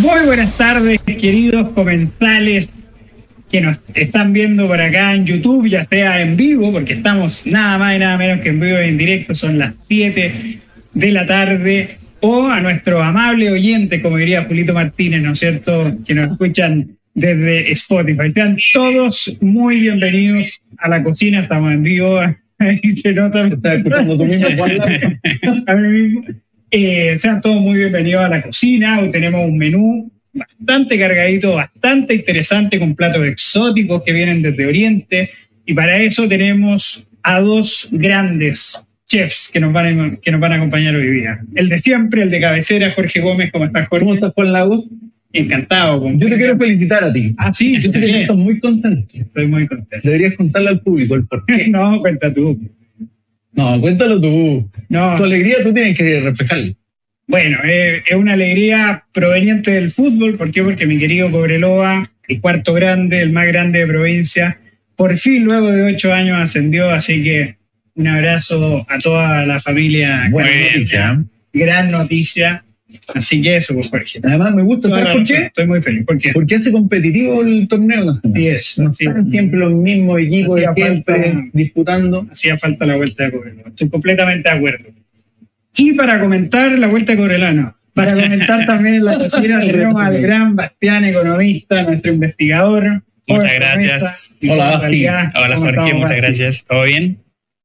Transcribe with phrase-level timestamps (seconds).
[0.00, 2.66] Muy buenas tardes, queridos comensales
[3.50, 7.76] que nos están viendo por acá en YouTube, ya sea en vivo, porque estamos nada
[7.76, 10.60] más y nada menos que en vivo y en directo, son las 7
[10.94, 15.90] de la tarde, o a nuestro amable oyente, como diría Julito Martínez, ¿no es cierto?,
[16.06, 18.32] que nos escuchan desde Spotify.
[18.32, 22.18] Sean todos muy bienvenidos a la cocina, estamos en vivo,
[22.58, 23.46] ahí se nota.
[23.46, 24.80] Estás escuchando tú mismo, Juan.
[25.66, 26.24] a mí mismo.
[26.74, 28.98] Eh, sean todos muy bienvenidos a la cocina.
[28.98, 35.30] Hoy tenemos un menú bastante cargadito, bastante interesante, con platos exóticos que vienen desde Oriente.
[35.66, 40.52] Y para eso tenemos a dos grandes chefs que nos van a, que nos van
[40.52, 41.40] a acompañar hoy día.
[41.54, 43.52] El de siempre, el de cabecera, Jorge Gómez.
[43.52, 44.04] ¿Cómo estás, Jorge?
[44.06, 44.82] ¿Cómo estás, Juan Lago?
[45.30, 46.10] Encantado.
[46.16, 47.34] Yo te quiero felicitar a ti.
[47.36, 49.14] Ah, sí, Yo estás muy contento.
[49.14, 50.08] Estoy muy contento.
[50.08, 51.68] Deberías contarle al público el por qué.
[51.70, 52.58] No, cuenta tú.
[53.52, 54.70] No, cuéntalo tú.
[54.88, 56.72] No, Tu alegría tú tienes que reflejarla.
[57.26, 60.36] Bueno, eh, es una alegría proveniente del fútbol.
[60.36, 60.62] ¿Por qué?
[60.62, 64.58] Porque mi querido Cobreloa, el cuarto grande, el más grande de provincia,
[64.96, 66.90] por fin luego de ocho años ascendió.
[66.90, 67.56] Así que
[67.94, 70.28] un abrazo a toda la familia.
[70.30, 71.24] Buena noticia.
[71.52, 72.64] Gran noticia.
[73.14, 74.20] Así que eso, pues, Jorge.
[74.22, 74.88] Además, me gusta.
[74.88, 75.34] ¿Sabes por qué?
[75.46, 76.04] Estoy muy feliz.
[76.06, 76.30] ¿Por qué?
[76.32, 78.32] Porque hace competitivo el torneo nacional.
[78.36, 78.78] Así es.
[78.78, 79.30] No así están es.
[79.30, 82.26] siempre los mismos equipos de siempre falta- disputando.
[82.30, 83.68] hacía falta la vuelta de Cobreloa.
[83.68, 84.88] Estoy completamente de acuerdo.
[85.76, 87.76] Y para comentar la vuelta de Cobreloa, no.
[87.94, 93.02] Para comentar también la cocina tenemos al gran Bastián, economista, nuestro investigador.
[93.26, 94.32] Muchas gracias.
[94.42, 95.06] Hola, Basti.
[95.06, 96.64] Hola ¿Cómo Jorge, muchas gracias.
[96.66, 97.18] ¿Todo bien?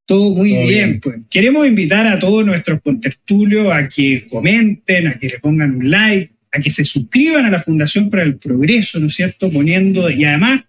[0.07, 0.99] Todo muy Todo bien, bien.
[1.01, 1.15] pues.
[1.29, 6.31] Queremos invitar a todos nuestros contertulios a que comenten, a que le pongan un like,
[6.51, 9.51] a que se suscriban a la Fundación para el Progreso, ¿no es cierto?
[9.51, 10.61] Poniendo, y además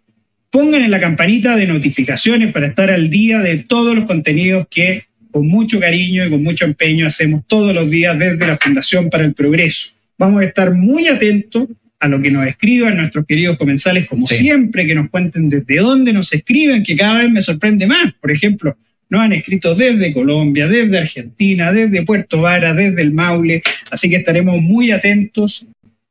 [0.51, 5.05] pongan en la campanita de notificaciones para estar al día de todos los contenidos que
[5.31, 9.25] con mucho cariño y con mucho empeño hacemos todos los días desde la Fundación para
[9.25, 9.91] el Progreso.
[10.19, 11.69] Vamos a estar muy atentos
[12.01, 14.37] a lo que nos escriban nuestros queridos comensales, como Sí.
[14.37, 18.13] siempre, que nos cuenten desde dónde nos escriben, que cada vez me sorprende más.
[18.21, 18.77] Por ejemplo,
[19.11, 24.17] nos han escrito desde Colombia, desde Argentina, desde Puerto Vara, desde el Maule, así que
[24.17, 25.67] estaremos muy atentos,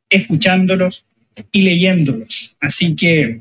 [0.09, 1.05] escuchándolos
[1.51, 2.55] y leyéndolos.
[2.59, 3.39] Así que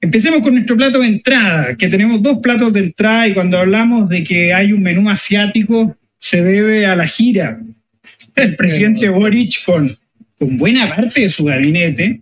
[0.00, 4.08] empecemos con nuestro plato de entrada, que tenemos dos platos de entrada y cuando hablamos
[4.08, 7.60] de que hay un menú asiático, se debe a la gira.
[8.34, 9.90] Del presidente Boric con,
[10.38, 12.20] con buena parte de su gabinete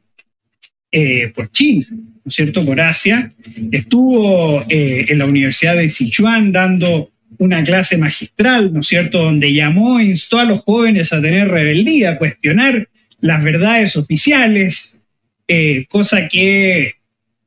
[0.90, 1.86] eh, por China,
[2.28, 2.62] ¿no es cierto?
[2.62, 3.32] Por Asia.
[3.72, 9.54] Estuvo eh, en la Universidad de Sichuan dando una clase magistral, ¿no es cierto?, donde
[9.54, 12.86] llamó e instó a los jóvenes a tener rebeldía, a cuestionar
[13.22, 14.98] las verdades oficiales,
[15.46, 16.96] eh, cosa que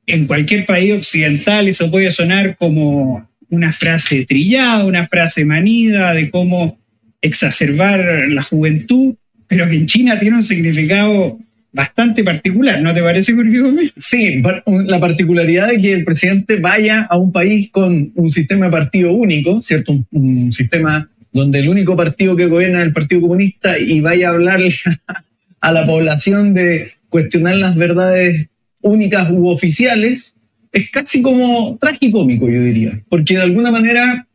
[0.07, 6.31] en cualquier país occidental eso puede sonar como una frase trillada, una frase manida de
[6.31, 6.79] cómo
[7.21, 9.13] exacerbar la juventud,
[9.45, 11.37] pero que en China tiene un significado
[11.73, 13.91] bastante particular, ¿no te parece, Jorge Gómez?
[13.97, 18.71] Sí, la particularidad de que el presidente vaya a un país con un sistema de
[18.71, 20.05] partido único, ¿cierto?
[20.11, 24.31] Un, sistema donde el único partido que gobierna es el Partido Comunista y vaya a
[24.31, 24.75] hablarle
[25.61, 28.47] a la población de cuestionar las verdades
[28.81, 30.35] únicas u oficiales,
[30.73, 33.01] es casi como tragicómico, yo diría.
[33.07, 34.27] Porque de alguna manera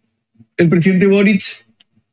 [0.56, 1.65] el presidente Boric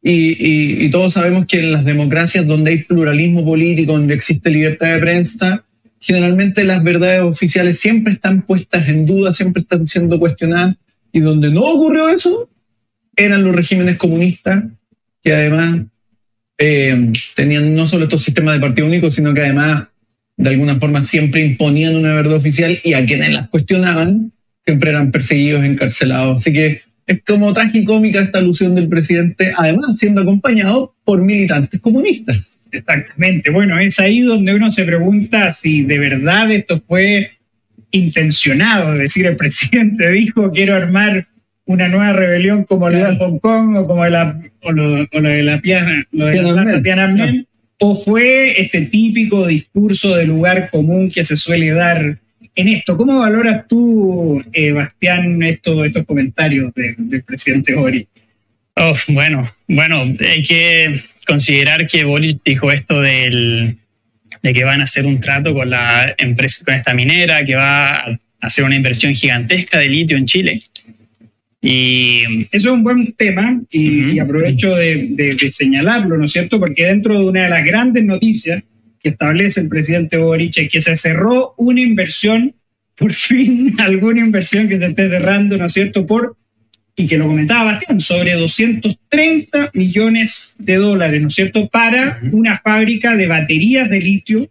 [0.06, 5.00] y, todos sabemos que en las democracias donde hay pluralismo político, donde existe libertad de
[5.00, 5.64] prensa,
[6.00, 10.75] generalmente las verdades oficiales siempre están puestas en duda, siempre están siendo cuestionadas,
[11.13, 12.50] y donde no ocurrió eso,
[13.16, 14.66] eran los regímenes comunistas,
[15.24, 15.84] que además
[16.58, 19.88] eh, tenían no solo estos sistemas de partido único, sino que además
[20.36, 24.34] de alguna forma siempre imponían una verdad oficial y a quienes las cuestionaban
[24.66, 26.42] siempre eran perseguidos, encarcelados.
[26.42, 32.64] Así que es como tragicómica esta alusión del presidente, además siendo acompañado por militantes comunistas.
[32.72, 33.52] Exactamente.
[33.52, 37.31] Bueno, es ahí donde uno se pregunta si de verdad esto fue
[37.92, 38.94] intencionado.
[38.94, 41.28] Es decir, el presidente dijo quiero armar
[41.66, 43.19] una nueva rebelión como la de Claro.
[43.19, 47.47] Hong Kong o como la, o lo, o lo de la Piana, lo de Tiananmen,
[47.80, 52.19] o fue este típico discurso de lugar común que se suele dar
[52.56, 52.96] en esto.
[52.98, 58.08] ¿Cómo valoras tú, eh, Bastián, esto, estos comentarios de- del presidente Boric?
[58.76, 63.78] Uf, bueno, bueno, hay que considerar que Boris dijo esto del,
[64.42, 67.96] de que van a hacer un trato con la empresa, con esta minera, que va
[67.98, 70.62] a hacer una inversión gigantesca de litio en Chile.
[71.62, 76.60] Y Eso es un buen tema y, aprovecho de, de- de señalarlo, ¿no es cierto?
[76.60, 78.64] Porque dentro de una de las grandes noticias
[79.04, 82.56] que establece el presidente Boric es que se cerró una inversión,
[82.96, 86.08] por fin alguna inversión que se esté cerrando, ¿no es cierto?
[86.08, 86.38] Por,
[86.96, 91.68] y que lo comentaba Bastián, sobre 230 millones de dólares, ¿no es cierto?
[91.68, 94.50] Para una fábrica de baterías de litio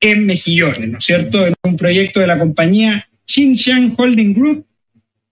[0.00, 1.46] en mejillones, ¿no es cierto?
[1.46, 4.66] En un proyecto de la compañía Xinjiang Holding Group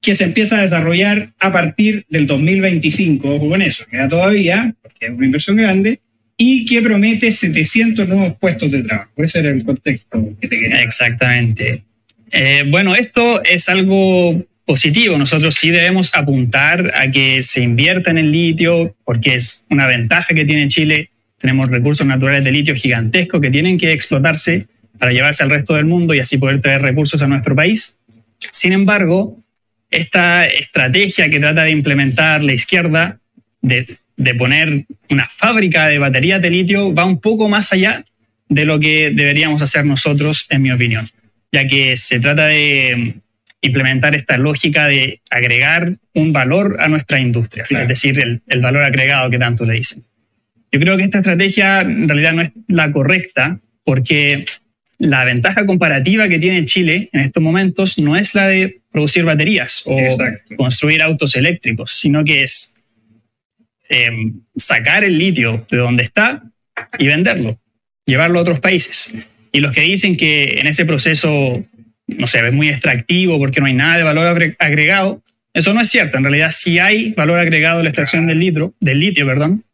[0.00, 5.06] que se empieza a desarrollar a partir del 2025, ojo con eso, queda todavía, porque
[5.06, 6.00] es una inversión grande,
[6.42, 9.10] y que promete 700 nuevos puestos de trabajo.
[9.18, 10.80] Ese era el contexto que te quería.
[10.80, 11.82] Exactamente.
[12.30, 15.18] Eh, bueno, esto es algo positivo.
[15.18, 20.32] Nosotros sí debemos apuntar a que se invierta en el litio, porque es una ventaja
[20.34, 21.10] que tiene Chile.
[21.36, 24.66] Tenemos recursos naturales de litio gigantescos que tienen que explotarse
[24.98, 27.98] para llevarse al resto del mundo y así poder traer recursos a nuestro país.
[28.50, 29.36] Sin embargo,
[29.90, 33.20] esta estrategia que trata de implementar la izquierda
[33.60, 33.98] de,
[34.38, 38.04] poner una fábrica de baterías de litio va un poco más allá
[38.48, 41.08] de lo que deberíamos hacer nosotros, en mi opinión,
[41.52, 43.14] ya que se trata de
[43.62, 48.82] implementar esta lógica de agregar un valor a nuestra industria, es decir, el, el, valor
[48.82, 50.04] agregado que tanto le dicen.
[50.72, 54.46] Yo creo que esta estrategia en realidad no es la correcta porque
[54.98, 59.82] la ventaja comparativa que tiene Chile en estos momentos no es la de producir baterías
[59.86, 59.96] o
[60.56, 62.79] construir autos eléctricos, sino que es
[63.90, 66.42] em, sacar el litio de donde está
[66.98, 67.60] y venderlo,
[68.06, 69.12] llevarlo a otros países.
[69.52, 71.62] Y los que dicen que en ese proceso,
[72.06, 75.22] no sé, es muy extractivo porque no hay nada de valor agregado,
[75.52, 76.16] eso no es cierto.
[76.16, 79.64] En realidad sí hay valor agregado en la extracción del litio, del litio, perdón,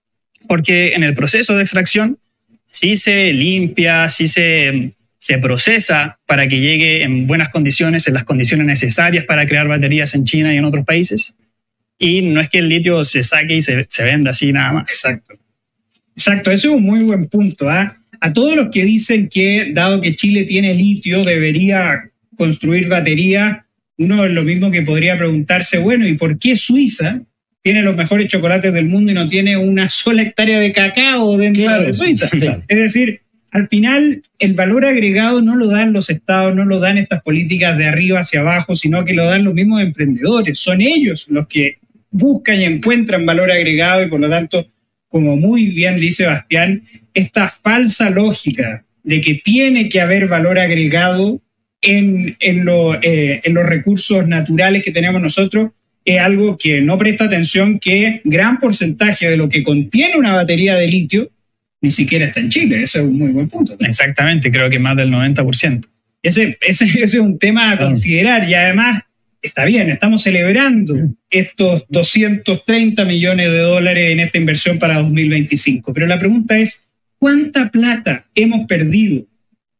[0.48, 2.18] porque en el proceso de extracción
[2.66, 4.96] sí se limpia, sí se
[5.26, 10.14] se procesa para que llegue en buenas condiciones, en las condiciones necesarias para crear baterías
[10.14, 11.34] en China y en otros países.
[11.98, 14.90] Y no es que el litio se saque y se, se venda así nada más.
[14.90, 15.34] Exacto.
[16.16, 17.69] Exacto, eso es un muy buen punto.
[17.69, 17.96] ¿ah?
[18.20, 23.58] A todos los que dicen que, dado que Chile tiene litio, debería construir baterías,
[23.98, 27.20] uno es lo mismo que podría preguntarse, bueno, ¿y por qué Suiza
[27.62, 31.82] tiene los mejores chocolates del mundo y no tiene una sola hectárea de cacao dentro
[31.82, 32.31] de Suiza?
[32.69, 33.20] Es decir,
[33.50, 37.76] al final el valor agregado no lo dan los estados, no lo dan estas políticas
[37.78, 40.58] de arriba hacia abajo, sino que lo dan los mismos emprendedores.
[40.58, 41.76] Son ellos los que
[42.16, 44.66] buscan y encuentran valor agregado y por lo tanto,
[45.08, 46.84] como muy bien dice Bastián,
[47.14, 51.40] esta falsa lógica de que tiene que haber valor agregado
[51.80, 52.66] en, en,
[53.02, 55.70] eh, en los recursos naturales que tenemos nosotros
[56.04, 60.76] es algo que no presta atención que gran porcentaje de lo que contiene una batería
[60.76, 61.30] de litio
[61.80, 62.82] ni siquiera está en Chile.
[62.82, 63.76] Ese es un muy buen punto.
[63.80, 65.84] Exactamente, creo que más del 90%.
[66.22, 69.02] Ese, ese, ese es un tema a considerar y además
[69.46, 70.94] está bien, estamos celebrando
[71.31, 76.84] estos 230 millones de dólares en esta inversión para 2025, pero la pregunta es,
[77.19, 79.26] ¿cuánta plata hemos perdido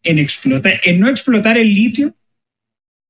[0.03, 2.15] en, explotar, en no explotar el litio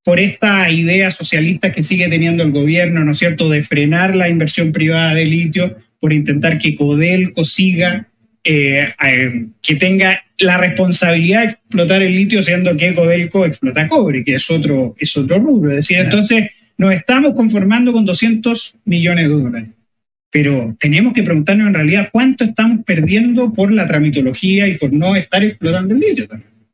[0.05, 4.29] por esta idea socialista que sigue teniendo el gobierno, ¿no es cierto?, de frenar la
[4.29, 8.09] inversión privada de litio, por intentar que Codelco siga
[8.44, 8.94] eh,
[9.61, 14.50] que tenga la responsabilidad de explotar el litio, siendo que Codelco explota cobre, que es
[14.50, 15.71] otro, es otro rubro.
[15.71, 19.69] Es decir, entonces nos estamos conformando con 200 millones de dólares.
[20.31, 25.17] Pero tenemos que preguntarnos en realidad cuánto estamos perdiendo por la tramitología y por no
[25.17, 26.29] estar explotando el litio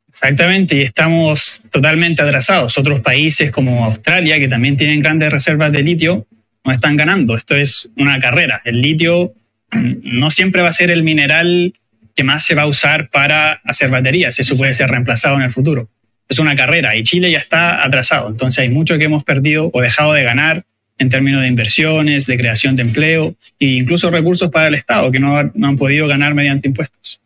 [0.09, 2.77] Exactamente, y estamos totalmente atrasados.
[2.77, 6.27] Otros países como Australia, que también tienen grandes reservas de litio,
[6.65, 7.35] no están ganando.
[7.35, 8.61] Esto es una carrera.
[8.65, 9.33] El litio
[9.73, 11.73] no siempre va a ser el mineral
[12.15, 14.39] que más se va a usar para hacer baterías.
[14.39, 15.89] Eso puede ser reemplazado en el futuro.
[16.29, 18.29] Es una carrera y Chile ya está atrasado.
[18.29, 20.65] Entonces hay mucho que hemos perdido o dejado de ganar
[20.99, 25.19] en términos de inversiones, de creación de empleo e incluso recursos para el Estado que
[25.19, 27.21] no, han podido ganar mediante impuestos.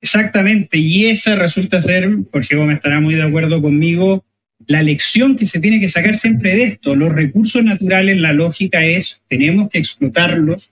[0.00, 4.24] Exactamente, y esa resulta ser, Jorge Gómez estará muy de acuerdo conmigo,
[4.66, 6.94] la lección que se tiene que sacar siempre de esto.
[6.94, 10.70] Los recursos naturales, la lógica es, tenemos que explotarlos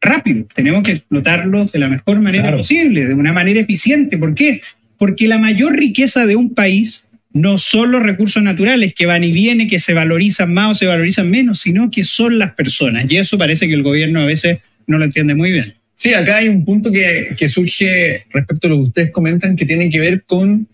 [0.00, 4.18] rápido, tenemos que explotarlos de la mejor manera posible, de una manera eficiente.
[4.18, 4.60] ¿Por qué?
[4.96, 9.32] Porque la mayor riqueza de un país no son los recursos naturales que van y
[9.32, 13.10] vienen, que se valorizan más o se valorizan menos, sino que son las personas.
[13.10, 15.74] Y eso parece que el gobierno a veces no lo entiende muy bien.
[15.94, 19.90] Sí, acá hay un punto que, surge respecto a lo que ustedes comentan que tiene
[19.90, 20.68] que ver con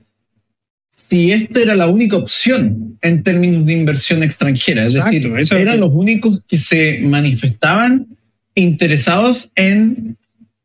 [0.91, 4.87] si esta era la única opción en términos de inversión extranjera.
[4.87, 8.07] Es decir, eran los únicos que se manifestaban
[8.55, 10.17] interesados en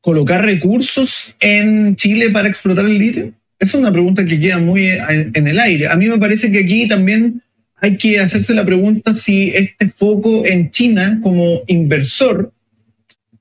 [0.01, 3.33] colocar recursos en Chile para explotar el litio?
[3.59, 5.87] Esa es una pregunta que queda muy en el aire.
[5.87, 7.41] A mí me parece que aquí también
[7.81, 12.53] hay que hacerse la pregunta si este foco en China como inversor,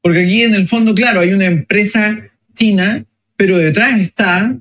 [0.03, 3.05] porque aquí en el fondo, claro, hay una empresa china,
[3.37, 4.57] pero detrás está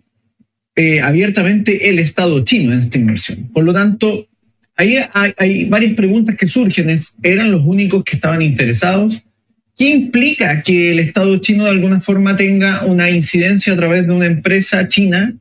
[0.76, 3.50] eh, abiertamente el Estado chino en esta inversión.
[3.54, 4.28] Por lo tanto,
[4.76, 6.88] ahí hay, hay varias preguntas que surgen.
[7.24, 9.24] ¿Eran los únicos que estaban interesados?
[9.78, 14.14] ¿Qué implica que el Estado chino de alguna forma tenga una incidencia a través de
[14.14, 15.36] una empresa china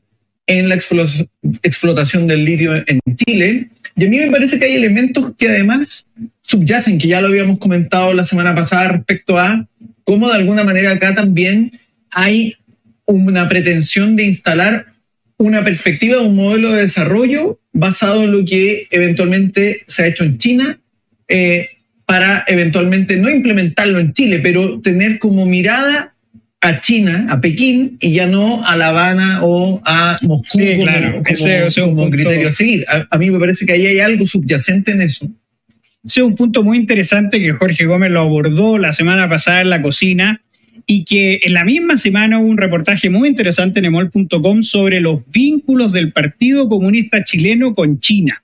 [0.46, 3.68] en la explotación del litio en Chile.
[3.96, 6.06] Y a mí me parece que hay elementos que además
[6.42, 9.66] subyacen, que ya lo habíamos comentado la semana pasada respecto a
[10.04, 12.56] cómo de alguna manera acá también hay
[13.06, 14.86] una pretensión de instalar
[15.38, 20.38] una perspectiva, un modelo de desarrollo basado en lo que eventualmente se ha hecho en
[20.38, 20.80] China,
[21.28, 21.68] eh,
[22.06, 26.14] para eventualmente no implementarlo en Chile, pero tener como mirada
[26.60, 31.22] a China, a Pekín, y ya no a La Habana o a Moscú sí, claro.
[31.26, 32.86] ese, un criterio a seguir.
[33.10, 35.26] A, mí me parece que ahí hay algo subyacente en eso.
[36.04, 39.70] Ese es un punto muy interesante que Jorge Gómez lo abordó la semana pasada en
[39.70, 40.40] la cocina
[40.86, 45.28] y que en la misma semana hubo un reportaje muy interesante en emol.com sobre los
[45.30, 48.42] vínculos del Partido Comunista Chileno con China.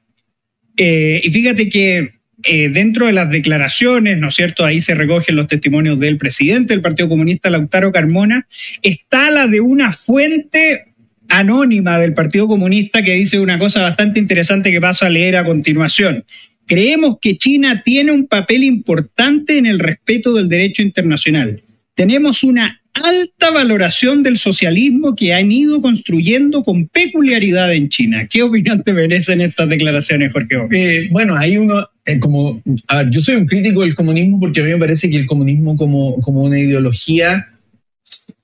[0.77, 4.65] Eh, y fíjate que eh, dentro de las declaraciones, ¿no es cierto?
[4.65, 8.47] Ahí se recogen los testimonios del presidente del Partido Comunista, Lautaro Carmona,
[8.83, 10.87] está la de una fuente
[11.29, 15.45] anónima del Partido Comunista que dice una cosa bastante interesante que paso a leer a
[15.45, 16.25] continuación.
[16.67, 21.63] Creemos que China tiene un papel importante en el respeto del derecho internacional
[21.95, 28.27] tenemos una alta valoración del socialismo que han ido construyendo con peculiaridad en China.
[28.29, 30.57] ¿Qué opinión te merecen estas declaraciones, Jorge?
[30.71, 34.61] Eh, bueno, hay uno, eh, como, a ver, yo soy un crítico del comunismo porque
[34.61, 37.49] a mí me parece que el comunismo como, como una ideología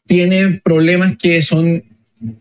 [0.07, 1.85] tiene problemas que son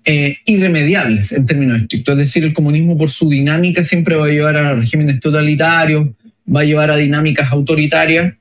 [0.06, 2.14] eh, irremediables en términos estrictos.
[2.14, 6.08] Es decir, el comunismo por su dinámica siempre va a llevar a regímenes totalitarios,
[6.54, 8.36] va a llevar a dinámicas autoritarias.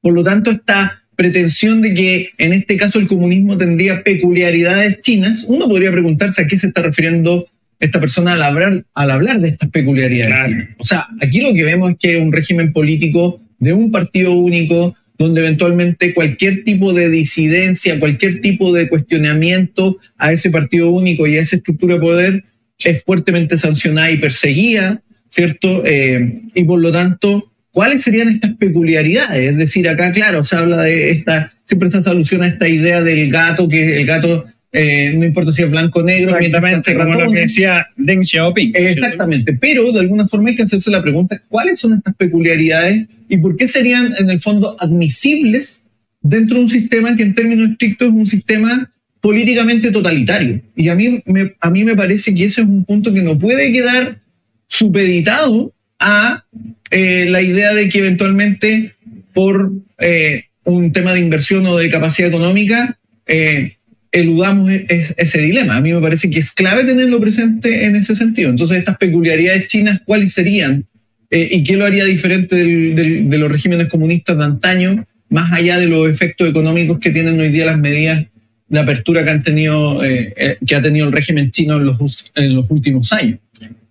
[0.00, 5.44] Por lo tanto, está pretensión de que en este caso el comunismo tendría peculiaridades chinas,
[5.46, 7.46] uno podría preguntarse a qué se está refiriendo
[7.78, 10.68] esta persona al hablar, al hablar de estas peculiaridades.
[10.78, 14.94] O sea, aquí lo que vemos es que un régimen político de un partido único,
[15.18, 21.36] donde eventualmente cualquier tipo de disidencia, cualquier tipo de cuestionamiento a ese partido único y
[21.36, 22.44] a esa estructura de poder
[22.78, 25.82] es fuertemente sancionada y perseguida, ¿cierto?
[25.84, 29.52] Eh, y por lo tanto, ¿Cuáles serían estas peculiaridades?
[29.52, 33.00] Es decir, acá, claro, se habla de esta, siempre se hace alusión a esta idea
[33.00, 36.36] del gato, que el gato eh, no importa si es blanco o negro.
[36.36, 38.72] Exactamente, como lo que decía Deng Xiaoping.
[38.74, 43.36] Exactamente, pero de alguna forma hay que hacerse la pregunta, ¿cuáles son estas peculiaridades y
[43.38, 45.84] por qué serían en el fondo admisibles
[46.22, 50.60] dentro de un sistema que en términos estrictos es un sistema políticamente totalitario?
[50.76, 53.38] Y a mí me, a mí me parece que ese es un punto que no
[53.38, 54.20] puede quedar
[54.68, 56.44] supeditado a
[56.90, 58.94] eh, la idea de que eventualmente
[59.32, 63.76] por eh, un tema de inversión o de capacidad económica eh,
[64.10, 65.76] eludamos e-, ese dilema.
[65.76, 68.50] A mí me parece que es clave tenerlo presente en ese sentido.
[68.50, 70.86] Entonces, estas peculiaridades chinas, ¿cuáles serían?
[71.32, 76.10] ¿Y qué lo haría diferente de los regímenes comunistas de antaño, más allá de los
[76.10, 78.26] efectos económicos que tienen hoy día las medidas
[78.66, 82.68] de apertura que, han tenido, que ha tenido el régimen chino en los, en los
[82.68, 83.38] últimos años?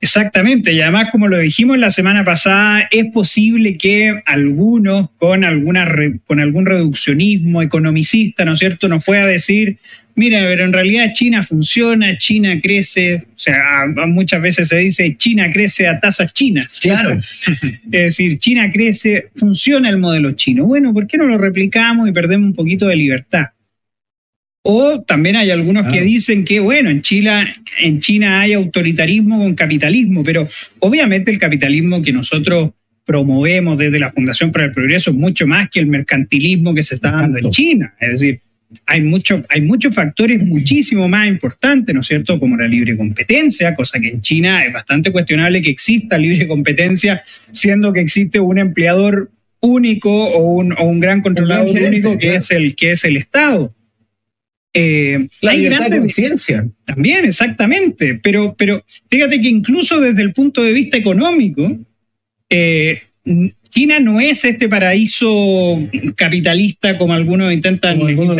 [0.01, 5.87] Exactamente, y además, como lo dijimos la semana pasada, es posible que algunos con, alguna
[6.25, 9.77] con algún reduccionismo economicista, ¿no es cierto?, nos pueda decir,
[10.15, 15.49] mira, pero en realidad China funciona, China crece, o sea, muchas veces se dice China
[15.51, 16.79] crece a tasas chinas.
[16.81, 17.19] Claro.
[17.85, 20.65] es decir, China crece, funciona el modelo chino.
[20.65, 23.47] Bueno, ¿por qué no lo replicamos y perdemos un poquito de libertad?
[24.71, 29.55] O también hay algunos que dicen que, bueno, en China, en China hay autoritarismo con
[29.55, 30.47] capitalismo, pero
[30.77, 32.69] obviamente el capitalismo que nosotros
[33.03, 36.95] promovemos desde la Fundación para el Progreso es mucho más que el mercantilismo que se
[36.95, 37.95] está dando en China.
[37.99, 38.41] Es decir,
[38.85, 43.73] hay, mucho, hay muchos factores muchísimo más importantes, ¿no es cierto?, como la libre competencia,
[43.73, 48.59] cosa que en China es bastante cuestionable que exista libre competencia, siendo que existe un
[48.59, 53.17] empleador único o un, o un gran controlador único que, es el, que es el
[53.17, 53.73] Estado.
[54.73, 56.67] Eh, la hay libertad de conciencia.
[56.85, 58.19] También, exactamente.
[58.21, 61.77] Pero, pero fíjate que incluso desde el punto de vista económico,
[62.49, 63.01] eh,
[63.69, 65.79] China no es este paraíso
[66.15, 68.35] capitalista como algunos intentan, como algunos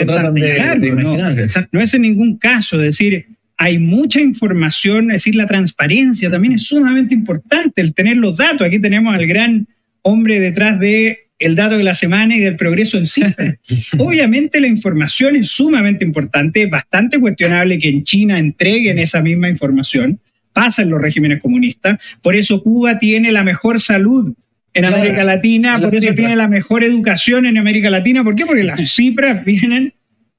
[1.72, 2.78] no, es en ningún caso.
[2.78, 8.18] Es decir, hay mucha información, es decir, la transparencia también es sumamente importante, el tener
[8.18, 8.66] los datos.
[8.66, 9.68] Aquí tenemos al gran
[10.02, 13.24] hombre detrás de el dato de la semana y del progreso en sí.
[13.98, 19.50] Obviamente la información es sumamente importante, es bastante cuestionable que en China entreguen esa misma
[19.50, 20.20] información,
[20.54, 24.34] pasa en los regímenes comunistas, por eso Cuba tiene la mejor salud
[24.74, 28.46] en América Latina, por eso tiene la mejor educación en América Latina, ¿por qué?
[28.46, 29.94] Porque las cifras vienen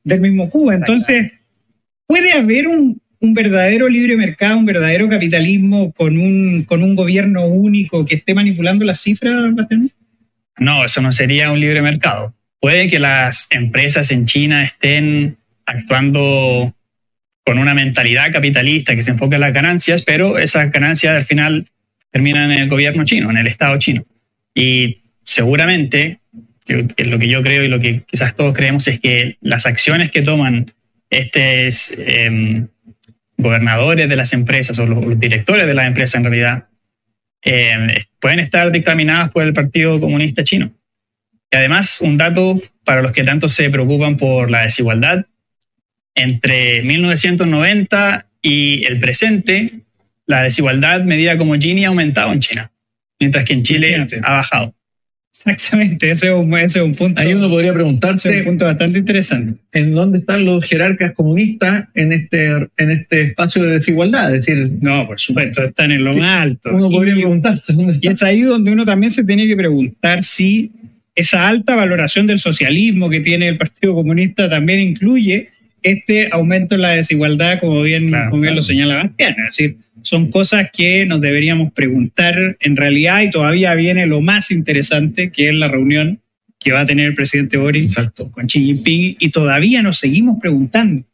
[0.04, 0.74] del mismo Cuba.
[0.74, 1.32] Entonces,
[2.06, 8.04] puede haber un, verdadero libre mercado, un verdadero capitalismo con un, con un gobierno único
[8.04, 9.90] que esté manipulando las cifras, Bastián?
[10.60, 12.34] No, eso no sería un libre mercado.
[12.60, 16.74] Puede que las empresas en China estén actuando
[17.44, 21.66] con una mentalidad capitalista que se enfoca en las ganancias, pero esas ganancias al final
[22.12, 24.04] terminan en el gobierno chino, en el Estado chino.
[24.54, 26.20] Y seguramente,
[26.66, 30.20] lo que yo creo y lo que quizás todos creemos, es que las acciones que
[30.20, 30.72] toman
[31.08, 32.68] estos em,
[33.38, 36.66] gobernadores de las empresas o los, directores de las empresas en realidad
[37.42, 37.88] em,
[38.20, 40.72] pueden estar dictaminadas por el Partido Comunista Chino.
[41.50, 45.26] Y además, un dato para los que tanto se preocupan por la desigualdad,
[46.14, 49.70] entre 1990 y el presente,
[50.26, 52.70] la desigualdad medida como Gini ha aumentado en China,
[53.18, 54.74] mientras que en Chile ha bajado.
[55.46, 57.18] Exactamente, ese es, un, punto.
[57.18, 58.40] Ahí uno podría preguntarse.
[58.40, 59.58] un punto bastante interesante.
[59.72, 64.34] ¿En dónde están los jerarcas comunistas en este, en este espacio de desigualdad?
[64.34, 66.70] Es decir, no, por supuesto, están en lo más alto.
[66.74, 67.74] Uno podría preguntarse.
[68.02, 70.72] Y es ahí donde uno también se tiene que preguntar si
[71.14, 75.48] esa alta valoración del socialismo que tiene el Partido Comunista también incluye
[75.82, 79.36] este aumento en la desigualdad, como bien, como bien lo señala Bastián.
[79.38, 84.50] Es decir, son cosas que nos deberíamos preguntar en realidad y todavía viene lo más
[84.50, 86.20] interesante, que es la reunión
[86.58, 87.96] que va a tener el presidente Boris
[88.30, 91.04] con Xi Jinping y todavía nos seguimos preguntando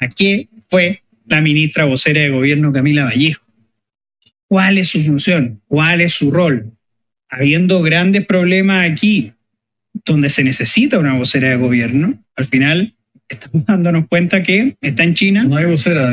[0.00, 3.44] a qué fue la ministra vocera de gobierno Camila Vallejo.
[4.48, 5.60] ¿Cuál es su función?
[5.68, 6.72] ¿Cuál es su rol?
[7.28, 9.32] Habiendo grandes problemas aquí
[10.04, 12.94] donde se necesita una vocera de gobierno, al final
[13.28, 15.46] estamos dándonos cuenta que está en China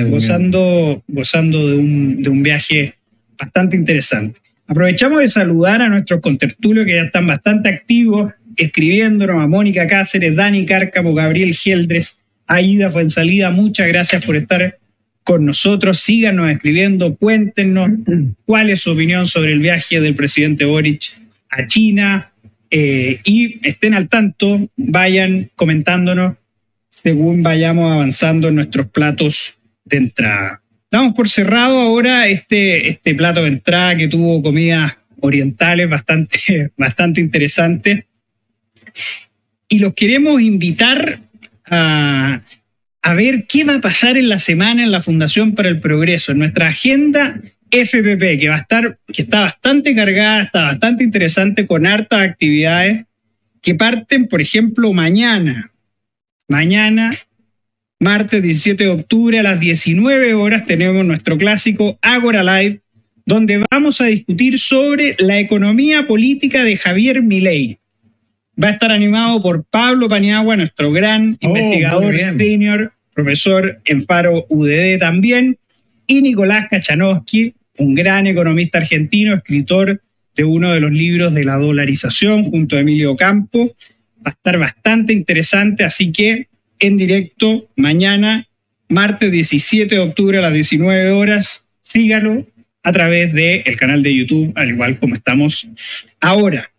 [0.09, 2.95] gozando, gozando de, un, de un viaje
[3.37, 4.39] bastante interesante.
[4.67, 10.35] Aprovechamos de saludar a nuestros contertulios que ya están bastante activos, escribiéndonos a Mónica Cáceres,
[10.35, 14.77] Dani Cárcamo, Gabriel Geldres, Aida Fuensalida, muchas gracias por estar
[15.23, 15.99] con nosotros.
[15.99, 17.89] Síganos escribiendo, cuéntenos
[18.45, 21.13] cuál es su opinión sobre el viaje del presidente Boric
[21.49, 22.31] a China
[22.71, 26.37] eh, y estén al tanto, vayan comentándonos
[26.95, 30.61] según vayamos avanzando en nuestros platos de entrada.
[30.89, 37.19] Damos por cerrado ahora este, este plato de entrada que tuvo comidas orientales bastante, bastante
[37.19, 38.05] interesantes.
[39.67, 41.19] Y los queremos invitar
[41.65, 42.41] a,
[43.01, 46.31] a ver qué va a pasar en la semana en la Fundación para el Progreso,
[46.31, 51.65] en nuestra agenda FPP, que va a estar, que está bastante cargada, está bastante interesante,
[51.65, 53.03] con hartas actividades
[53.61, 55.73] que parten, por ejemplo, mañana,
[56.47, 57.17] Mañana,
[57.99, 62.81] martes 17 de octubre a las 19 horas, tenemos nuestro clásico Agora Live,
[63.25, 67.79] donde vamos a discutir sobre la economía política de Javier Milei.
[68.61, 74.45] Va a estar animado por Pablo Paniagua, nuestro gran oh, investigador senior, profesor en Faro
[74.47, 75.57] UDD también,
[76.05, 79.99] y Nicolás Kachanowski, un gran economista argentino, escritor
[80.35, 83.75] de uno de los libros de la dolarización junto a Emilio Campo
[84.25, 86.47] va a estar bastante interesante, así que
[86.79, 88.47] en directo mañana,
[88.89, 92.45] martes 17 de octubre a las 19 horas, sígalo
[92.83, 95.67] a través del canal de YouTube, al igual como estamos
[96.19, 96.71] ahora.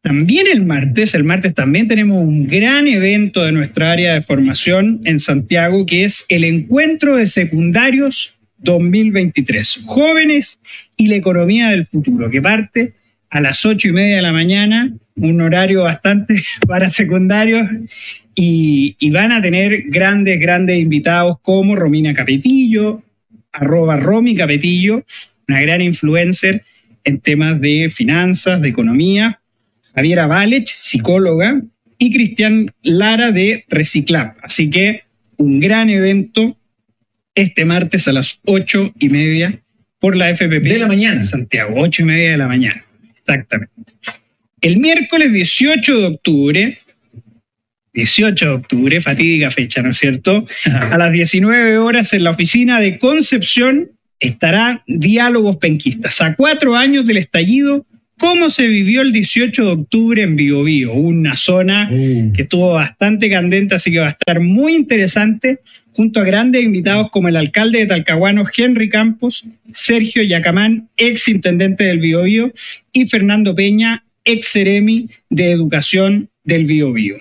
[0.00, 5.00] También el martes, el martes también tenemos un gran evento de nuestra área de formación
[5.04, 10.60] en Santiago, que es el Encuentro de Secundarios 2023, Jóvenes
[10.96, 12.94] y la Economía del Futuro, que parte
[13.30, 17.68] a las ocho y media de la mañana, un horario bastante para secundarios,
[18.36, 23.02] y, van a tener grandes, grandes invitados como Romina Capetillo,
[23.52, 25.04] arroba Romy Capetillo,
[25.46, 26.64] una gran influencer
[27.04, 29.40] en temas de finanzas, de economía,
[29.94, 31.62] Javiera Valech, psicóloga,
[31.96, 34.34] y Cristian Lara de Reciclab.
[34.42, 35.02] Así que
[35.36, 36.56] un gran evento
[37.34, 39.60] este martes a las ocho y media
[39.98, 40.64] por la FPP.
[40.64, 41.22] De la mañana.
[41.24, 42.84] Santiago, ocho y media de la mañana.
[43.16, 43.92] Exactamente.
[44.64, 46.78] El miércoles 18 de octubre,
[47.92, 50.46] 18 de octubre, fatídica fecha, ¿no es cierto?
[50.64, 56.22] A las 19 horas en la oficina de Concepción estará Diálogos Penquistas.
[56.22, 57.84] A cuatro años del estallido,
[58.18, 62.32] cómo se vivió el 18 de octubre en Biobío, una zona uh.
[62.32, 65.58] que estuvo bastante candente, así que va a estar muy interesante,
[65.92, 71.84] junto a grandes invitados como el alcalde de Talcahuano, Henry Campos, Sergio Yacamán, ex intendente
[71.84, 72.54] del Biobío,
[72.94, 77.16] y Fernando Peña, ex seremi de Educación del Biobío.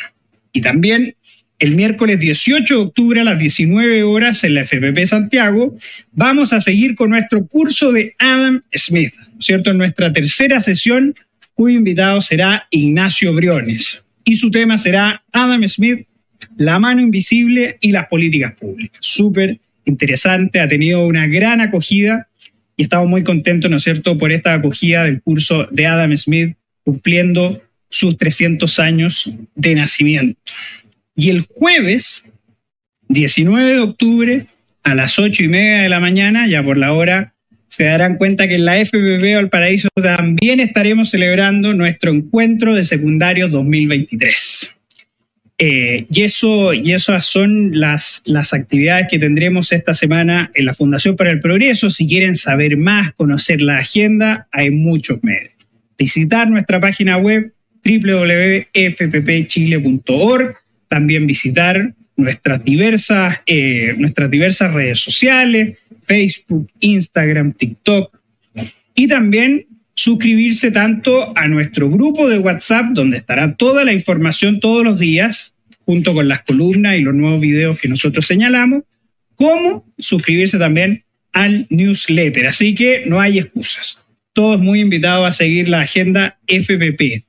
[0.52, 1.16] Y también
[1.60, 5.78] el miércoles 18 de octubre a las 19 horas en la FPP Santiago,
[6.12, 9.72] vamos a seguir con nuestro curso de Adam Smith, ¿cierto?
[9.72, 11.16] En nuestra tercera sesión,
[11.54, 14.04] cuyo invitado será Ignacio Briones.
[14.26, 16.06] Y su tema será Adam Smith,
[16.58, 18.98] la mano invisible y las políticas públicas.
[19.00, 22.28] Súper interesante, ha tenido una gran acogida
[22.76, 26.58] y estamos muy contentos, ¿no es cierto?, por esta acogida del curso de Adam Smith,
[26.84, 30.40] cumpliendo sus 300 años de nacimiento.
[31.16, 32.24] Y el jueves
[33.10, 34.48] 19 de octubre
[34.84, 37.34] a las ocho y media de la mañana, ya por la hora,
[37.68, 43.52] se darán cuenta que en la FPP Valparaíso también estaremos celebrando nuestro encuentro de secundarios
[43.52, 44.76] 2023.
[45.58, 50.74] Eh, y, eso, y esas son las, las actividades que tendremos esta semana en la
[50.74, 51.90] Fundación para el Progreso.
[51.90, 55.53] Si quieren saber más, conocer la agenda, hay muchos medios.
[56.04, 57.54] Visitar nuestra página web
[57.86, 60.58] www.fppchile.org,
[60.90, 68.20] también visitar nuestras diversas, eh, nuestras diversas redes sociales, Facebook, Instagram, TikTok,
[68.94, 74.84] y también suscribirse tanto a nuestro grupo de WhatsApp, donde estará toda la información todos
[74.84, 78.84] los días, junto con las columnas y los nuevos videos que nosotros señalamos,
[79.36, 82.48] como suscribirse también al newsletter.
[82.48, 84.03] Así que no hay excusas.
[84.34, 87.24] Todos muy invitados a seguir la agenda FPP.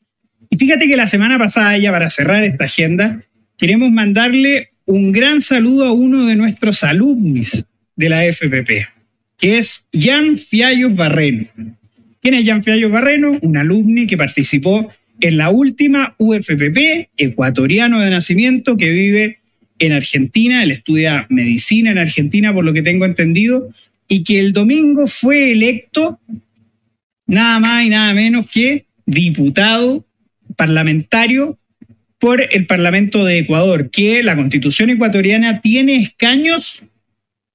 [0.50, 3.22] Y fíjate que la semana pasada, ya para cerrar esta agenda,
[3.58, 7.64] queremos mandarle un gran saludo a uno de nuestros alumnos
[7.96, 8.88] de la FPP,
[9.38, 11.46] que es Jan Fiallos Barreno.
[12.20, 13.38] ¿Quién es Jan Fiallos Barreno?
[13.42, 14.90] Un alumni que participó
[15.20, 19.38] en la última UFPP, ecuatoriano de nacimiento, que vive
[19.78, 20.62] en Argentina.
[20.62, 23.68] Él estudia medicina en Argentina, por lo que tengo entendido,
[24.08, 26.18] y que el domingo fue electo
[27.34, 30.04] nada más y nada menos que diputado
[30.56, 31.58] parlamentario
[32.18, 36.82] por el Parlamento de Ecuador, que la constitución ecuatoriana tiene escaños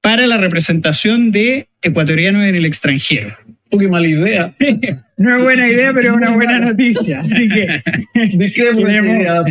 [0.01, 3.35] para la representación de ecuatorianos en el extranjero.
[3.71, 4.53] Oh, qué mala idea.
[5.17, 7.21] no es buena idea, pero es una buena noticia.
[7.21, 7.81] Así que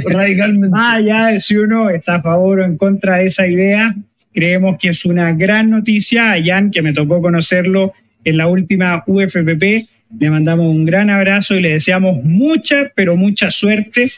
[0.09, 0.77] radicalmente.
[0.79, 3.95] Ah, ya, si uno está a favor o en contra de esa idea,
[4.33, 6.33] creemos que es una gran noticia.
[6.33, 7.93] A Jan, que me tocó conocerlo
[8.25, 9.87] en la última UFPP,
[10.19, 14.13] le mandamos un gran abrazo y le deseamos mucha, pero mucha suerte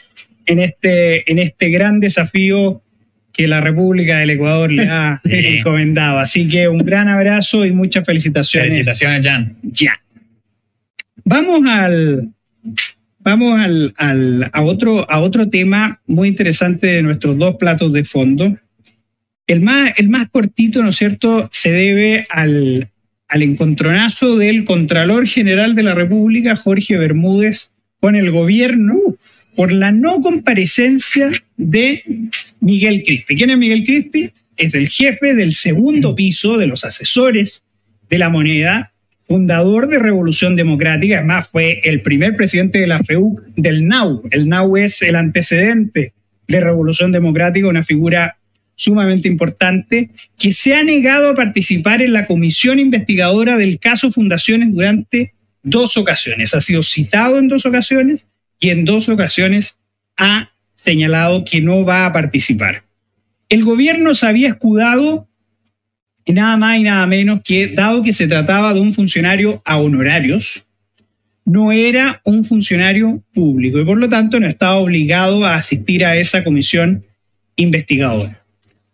[0.45, 2.81] en este, en este gran desafío
[3.33, 6.19] que la República del Ecuador le ha encomendado.
[6.19, 8.69] Así que un gran abrazo y muchas felicitaciones.
[8.69, 9.55] Felicitaciones, Jan.
[9.63, 9.93] Ya.
[11.23, 12.29] Vamos al.
[13.23, 18.57] Vamos al, a, otro, a otro tema muy interesante de nuestros dos platos de fondo.
[19.45, 22.90] El más, el más cortito, ¿no es cierto?, se debe al,
[23.31, 28.99] al encontronazo del Contralor General de la República, Jorge Bermúdez, con el gobierno
[29.55, 32.03] por la no comparecencia de
[32.59, 33.37] Miguel Crispi.
[33.37, 34.31] ¿Quién es Miguel Crispi?
[34.57, 37.63] Es el jefe del segundo piso de los asesores
[38.09, 38.91] de la moneda,
[39.21, 44.23] fundador de Revolución Democrática, además fue el primer presidente de la FEUC del NAU.
[44.29, 46.11] El NAU es el antecedente
[46.49, 48.35] de Revolución Democrática, una figura
[48.81, 54.73] sumamente importante, que se ha negado a participar en la comisión investigadora del caso Fundaciones
[54.73, 56.55] durante dos ocasiones.
[56.55, 58.27] Ha sido citado en dos ocasiones
[58.59, 59.77] y en dos ocasiones
[60.17, 62.83] ha señalado que no va a participar.
[63.49, 65.27] El gobierno se había escudado
[66.25, 70.65] nada más y nada menos que, dado que se trataba de un funcionario a honorarios,
[71.45, 76.15] no era un funcionario público y por lo tanto no estaba obligado a asistir a
[76.15, 77.05] esa comisión
[77.55, 78.40] investigadora.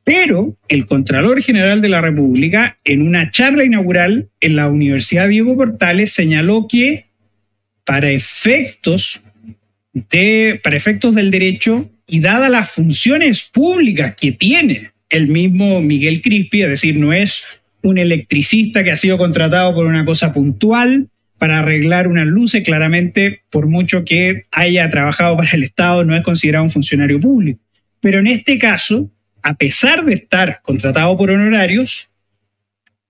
[0.07, 5.57] Pero el Contralor General de la República, en una charla inaugural en la Universidad Diego
[5.57, 7.07] Portales, señaló que
[7.83, 9.19] para efectos,
[9.91, 16.21] de, para efectos del derecho y dadas las funciones públicas que tiene el mismo Miguel
[16.21, 17.43] Crispi, es decir, no es
[17.81, 23.41] un electricista que ha sido contratado por una cosa puntual para arreglar unas luces, claramente,
[23.49, 27.59] por mucho que haya trabajado para el Estado, no es considerado un funcionario público.
[27.99, 29.11] Pero en este caso,
[29.47, 32.09] a pesar de estar contratado por honorarios,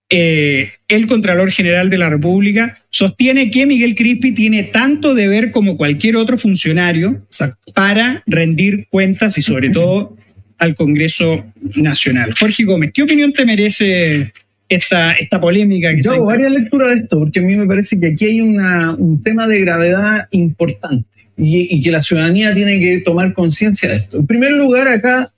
[0.08, 5.78] eh, el Contralor General de la República sostiene que Miguel Crispi tiene tanto deber como
[5.78, 7.26] cualquier otro funcionario
[7.74, 10.16] para rendir cuentas y sobre todo
[10.60, 11.44] al Congreso
[11.76, 12.36] Nacional.
[12.40, 14.32] Jorge Gómez, ¿qué opinión te merece
[14.70, 15.96] esta, esta polémica?
[15.96, 18.42] Que Yo hago varias lecturas de esto, porque a mí me parece que aquí hay
[18.42, 23.90] una, un tema de gravedad importante y, y que la ciudadanía tiene que tomar conciencia
[23.90, 24.20] de esto.
[24.20, 25.32] En primer lugar, acá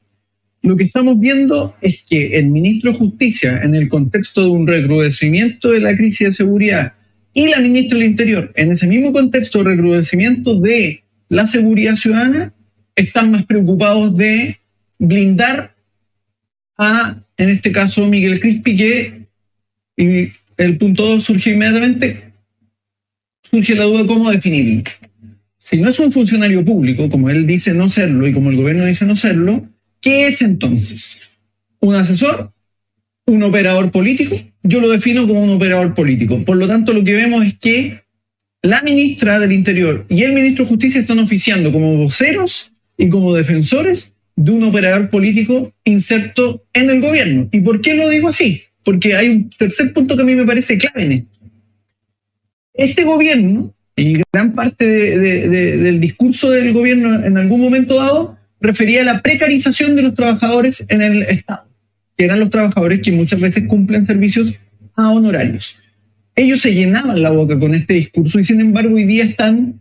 [0.62, 4.68] lo que estamos viendo es que el ministro de Justicia, en el contexto de un
[4.68, 6.94] recrudecimiento de la crisis de seguridad,
[7.34, 12.54] y la ministra del Interior, en ese mismo contexto de recrudecimiento de la seguridad ciudadana,
[12.96, 14.60] están más preocupados de
[14.98, 15.76] blindar
[16.78, 19.20] a, en este caso, Miguel Crispi, que
[19.96, 22.32] y el punto 2 surge inmediatamente,
[23.44, 24.84] surge la duda cómo definirlo.
[25.58, 28.86] Si no es un funcionario público, como él dice no serlo y como el gobierno
[28.86, 29.68] dice no serlo,
[30.02, 31.22] ¿Qué es entonces?
[31.80, 32.52] ¿Un asesor?
[33.26, 34.36] ¿Un operador político?
[34.64, 36.44] Yo lo defino como un operador político.
[36.44, 38.04] Por lo tanto, lo que vemos es que
[38.62, 43.34] la ministra del Interior y el ministro de Justicia están oficiando como voceros y como
[43.34, 47.50] defensores de un operador político inserto en el gobierno.
[47.52, 48.64] ¿Y por qué lo digo así?
[48.90, 51.40] porque hay un tercer punto que a mí me parece clave en esto.
[52.74, 59.06] Este gobierno, y gran parte del discurso del gobierno en algún momento dado, refería a
[59.06, 61.68] la precarización de los trabajadores en el Estado,
[62.18, 64.54] que eran los trabajadores que muchas veces cumplen servicios
[64.96, 65.78] a honorarios.
[66.36, 69.80] Ellos se llenaban la boca con este discurso y sin embargo hoy día están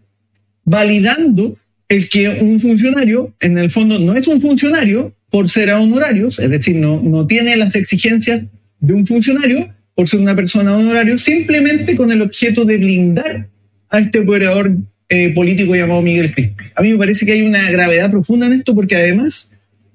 [0.64, 1.56] validando
[1.88, 6.38] el que un funcionario, en el fondo, no es un funcionario por ser a honorarios,
[6.38, 8.46] es decir, no, no tiene las exigencias
[8.80, 13.48] de un funcionario por ser una persona honorario, simplemente con el objeto de blindar
[13.88, 14.76] a este operador
[15.10, 16.64] eh, político llamado Miguel Crispi.
[16.74, 19.50] A mí me parece que hay una gravedad profunda en esto porque además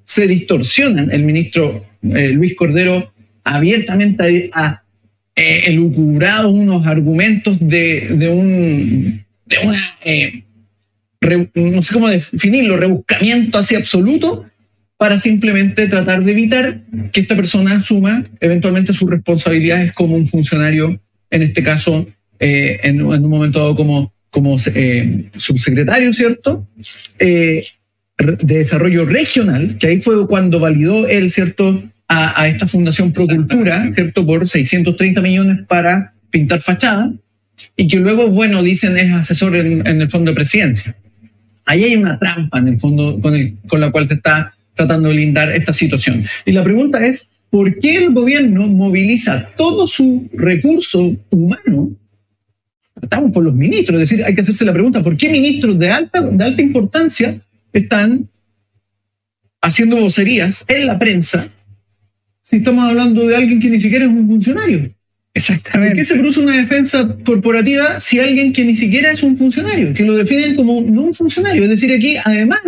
[0.05, 1.11] se distorsionan.
[1.11, 4.83] El ministro eh, Luis Cordero abiertamente ha
[5.35, 9.23] eh, elucubrado unos argumentos de, de un
[11.53, 14.45] no sé cómo definirlo, rebuscamiento así absoluto
[14.97, 20.99] para simplemente tratar de evitar que esta persona asuma eventualmente sus responsabilidades como un funcionario,
[21.29, 22.07] en este caso,
[22.39, 26.67] en, un momento dado como, como eh, subsecretario, ¿cierto?
[27.19, 27.63] Eh,
[28.17, 31.83] de desarrollo regional, que ahí fue cuando validó él, ¿cierto?
[32.09, 34.25] A, esta Fundación Procultura, ¿cierto?
[34.25, 37.11] Por 630 millones para pintar fachada,
[37.77, 40.95] y que luego, bueno, dicen es asesor en, en el Fondo de Presidencia
[41.65, 45.09] ahí hay una trampa en el fondo con, el, con la cual se está tratando
[45.09, 46.25] de lindar esta situación.
[46.45, 51.91] Y la pregunta es, ¿por qué el gobierno moviliza todo su recurso humano?
[53.03, 55.91] Estamos por los ministros, es decir, hay que hacerse la pregunta, ¿por qué ministros de
[55.91, 57.39] alta, de alta importancia
[57.71, 58.29] están
[59.61, 61.47] haciendo vocerías en la prensa
[62.41, 64.93] si estamos hablando de alguien que ni siquiera es un funcionario?
[65.33, 65.95] Exactamente.
[65.95, 69.93] ¿Por qué se produce una defensa corporativa si alguien que ni siquiera es un funcionario,
[69.93, 71.63] que lo definen como no un funcionario?
[71.63, 72.59] Es decir, aquí además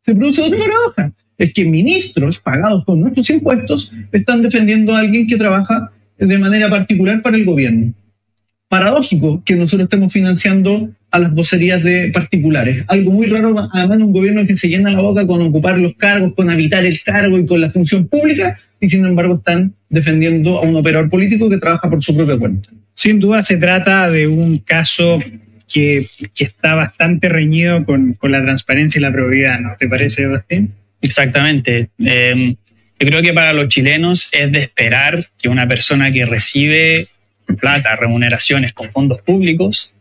[0.00, 1.12] se produce otra paradoja.
[1.38, 6.68] Es que ministros pagados con nuestros impuestos están defendiendo a alguien que trabaja de manera
[6.68, 7.94] particular para el gobierno.
[8.70, 12.84] Paradójico que nosotros estemos financiando a las vocerías de particulares.
[12.86, 15.94] Algo muy raro, además, en un gobierno que se llena la boca con ocupar los
[15.94, 20.58] cargos, con habitar el cargo y con la función pública, y sin embargo están defendiendo
[20.58, 22.68] a un operador político que trabaja por su propia cuenta.
[22.94, 25.18] Sin duda se trata de un caso
[25.66, 30.28] que, que está bastante reñido con, con, la transparencia y la probidad, ¿no te parece,
[30.28, 30.70] Bastián?
[31.02, 31.90] Exactamente.
[31.98, 32.54] Eh,
[33.00, 37.08] yo creo que para los chilenos es de esperar que una persona que recibe
[37.56, 39.92] plata, remuneraciones con fondos públicos,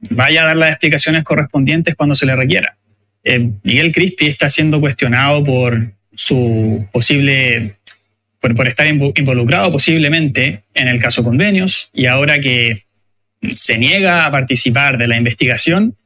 [0.00, 2.76] vaya a dar las explicaciones correspondientes cuando se le requiera.
[3.24, 7.76] Eh, Miguel Crispi está siendo cuestionado por su posible
[8.40, 12.84] por, por estar involucrado posiblemente en el caso convenios y ahora que
[13.54, 15.96] se niega a participar de la investigación,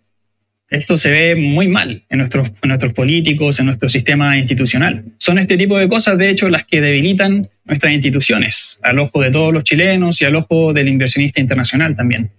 [0.73, 5.05] esto se ve muy mal en nuestros, en nuestros políticos, en nuestro sistema institucional.
[5.19, 9.31] Son este tipo de cosas, de hecho, las que debilitan nuestras instituciones, al ojo de
[9.31, 12.31] todos los chilenos y al ojo del inversionista internacional también.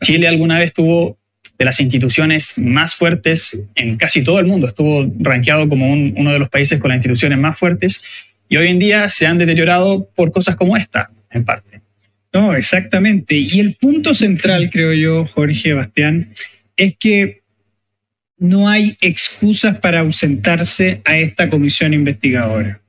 [0.00, 1.18] Chile alguna vez tuvo
[1.58, 6.38] de las instituciones más fuertes en casi todo el mundo, estuvo rankeado como uno de
[6.38, 8.04] los países con las instituciones más fuertes
[8.48, 11.80] y hoy en día se han deteriorado por cosas como esta, en parte.
[12.32, 13.34] No, exactamente.
[13.34, 16.32] Y el punto central, creo yo, Jorge Bastián,
[16.76, 17.41] es que
[18.42, 22.80] no hay excusas para ausentarse a esta comisión investigadora.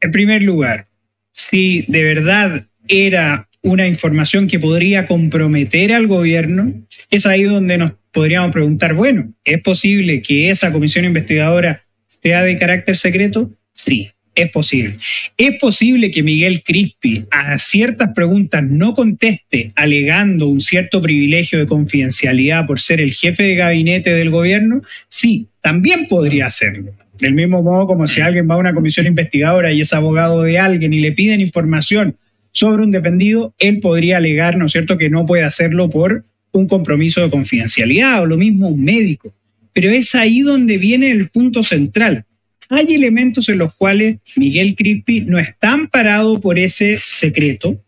[0.00, 0.86] En primer lugar,
[1.32, 6.74] si de verdad era una información que podría comprometer al gobierno,
[7.08, 11.84] es ahí donde nos podríamos preguntar, bueno, ¿es posible que esa comisión investigadora
[12.20, 13.52] sea de carácter secreto?
[13.74, 14.98] Sí, es posible.
[15.36, 21.66] Es posible que Miguel Crispi a ciertas preguntas no conteste alegando un cierto privilegio de
[21.66, 24.82] confidencialidad por ser el jefe de gabinete del gobierno.
[25.08, 26.92] Sí, también podría hacerlo.
[27.18, 30.58] Del mismo modo como si alguien va a una comisión investigadora y es abogado de
[30.58, 32.16] alguien y le piden información
[32.52, 36.66] sobre un defendido, él podría alegar, ¿no es cierto?, que no puede hacerlo por un
[36.68, 39.34] compromiso de confidencialidad o lo mismo un médico.
[39.72, 42.25] Pero es ahí donde viene el punto central
[42.68, 47.80] hay elementos en los cuales Miguel Crispi no está amparado por ese secreto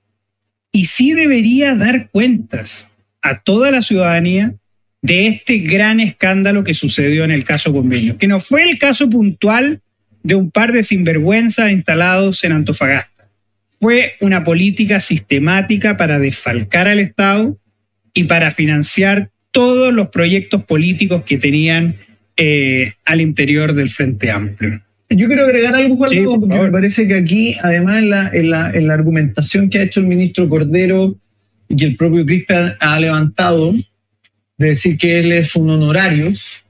[0.73, 2.87] y sí debería dar cuentas
[3.23, 4.55] a toda la ciudadanía
[5.03, 9.09] de este gran escándalo que sucedió en el caso convenio, que no fue el caso
[9.09, 9.81] puntual
[10.23, 13.29] de un par de sinvergüenzas instalados en Antofagasta.
[13.81, 17.57] Fue una política sistemática para desfalcar al Estado
[18.13, 21.97] y para financiar todos los proyectos políticos que tenían
[22.41, 24.81] eh, al interior del Frente Amplio.
[25.11, 28.71] Yo quiero agregar algo, Juan, porque me parece que aquí, además, en la, en, la,
[28.71, 31.17] en la, argumentación que ha hecho el ministro Cordero
[31.69, 33.73] y que el propio Crispe ha, levantado,
[34.57, 36.63] de decir que él es un honorarios,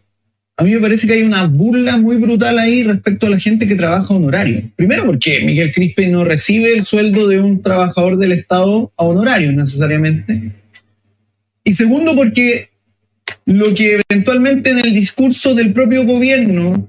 [0.56, 3.66] a mí me parece que hay una burla muy brutal ahí respecto a la gente
[3.66, 4.70] que trabaja honorario.
[4.74, 9.52] Primero porque Miguel Crispe no recibe el sueldo de un trabajador del Estado a honorario
[9.52, 10.52] necesariamente.
[11.62, 12.70] Y segundo porque
[13.44, 16.88] lo que eventualmente en el discurso del propio gobierno,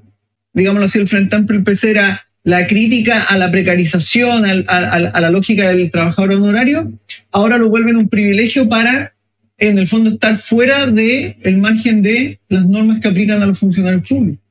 [0.54, 5.70] digámoslo así, el Frente Amplio PC era la crítica a la precarización, a la lógica
[5.70, 6.92] del trabajador honorario,
[7.32, 9.14] ahora lo vuelven un privilegio para
[9.58, 13.60] en el fondo estar fuera del el margen de las normas que aplican a los
[13.60, 14.44] funcionarios públicos.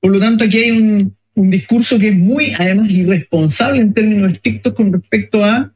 [0.00, 4.32] Por lo tanto, aquí hay un, un discurso que es muy, además, irresponsable en términos
[4.32, 5.72] estrictos con respecto a,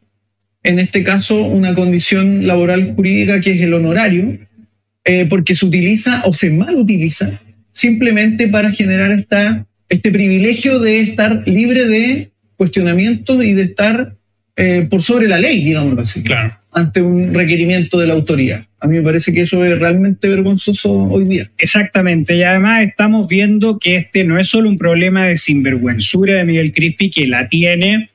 [0.62, 4.38] en este caso, una condición laboral jurídica que es el honorario,
[5.06, 7.40] eh, porque se utiliza o se mal utiliza
[7.70, 14.16] simplemente para generar esta, este privilegio de estar libre de cuestionamientos y de estar
[14.56, 16.22] eh, por sobre la ley, digámoslo así.
[16.22, 18.66] Claro ante un requerimiento de la autoridad.
[18.80, 21.50] A mí me parece que eso es realmente vergonzoso hoy día.
[21.56, 26.44] Exactamente, y además estamos viendo que este no es solo un problema de sinvergüenzura de
[26.44, 28.10] Miguel Crispi, que la tiene,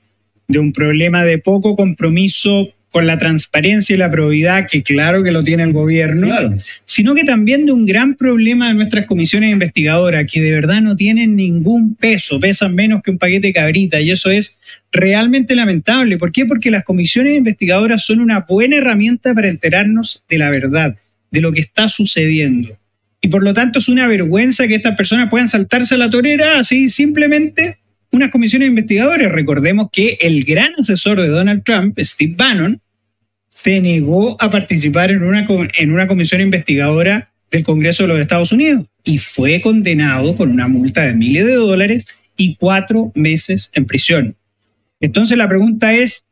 [0.47, 5.31] de un problema de poco compromiso con la transparencia y la probidad, que claro que
[5.31, 6.27] lo tiene el gobierno,
[6.83, 10.97] sino que también de un gran problema de nuestras comisiones investigadoras, que de verdad no
[10.97, 14.59] tienen ningún peso, pesan menos que un paquete de cabrita, y eso es
[14.91, 16.17] realmente lamentable.
[16.17, 16.45] ¿Por qué?
[16.45, 20.97] Porque las comisiones investigadoras son una buena herramienta para enterarnos de la verdad,
[21.31, 22.77] de lo que está sucediendo.
[23.21, 26.59] Y por lo tanto es una vergüenza que estas personas puedan saltarse a la torera
[26.59, 27.77] así simplemente
[28.11, 29.31] unas comisiones investigadoras.
[29.31, 32.81] Recordemos que el gran asesor de Donald Trump, Steve Bannon,
[33.49, 35.45] se negó a participar en una,
[35.77, 40.67] en una comisión investigadora del Congreso de los Estados Unidos y fue condenado con una
[40.67, 42.05] multa de miles de dólares
[42.37, 44.35] y cuatro meses en prisión.
[45.01, 46.25] Entonces la pregunta es,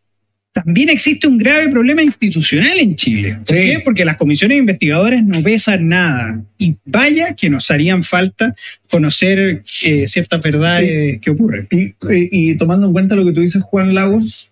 [0.63, 3.37] también existe un grave problema institucional en Chile.
[3.45, 3.81] ¿Por qué?
[3.83, 6.41] Porque las comisiones investigadoras no pesan nada.
[6.57, 8.55] Y vaya que nos harían falta
[8.89, 11.67] conocer eh, ciertas verdades que ocurren.
[12.01, 14.51] Y, tomando en cuenta lo que tú dices, Juan Lagos,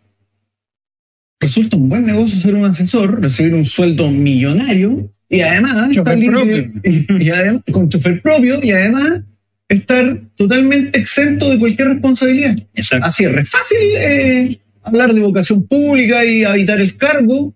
[1.39, 6.72] resulta un buen negocio ser un asesor, recibir un sueldo millonario y además estar propio.
[6.84, 9.24] Y, además, con chofer propio y además
[9.67, 12.56] estar totalmente exento de cualquier responsabilidad.
[13.02, 13.78] Así es, es fácil.
[13.82, 17.54] Eh, hablar de vocación pública y habitar el cargo,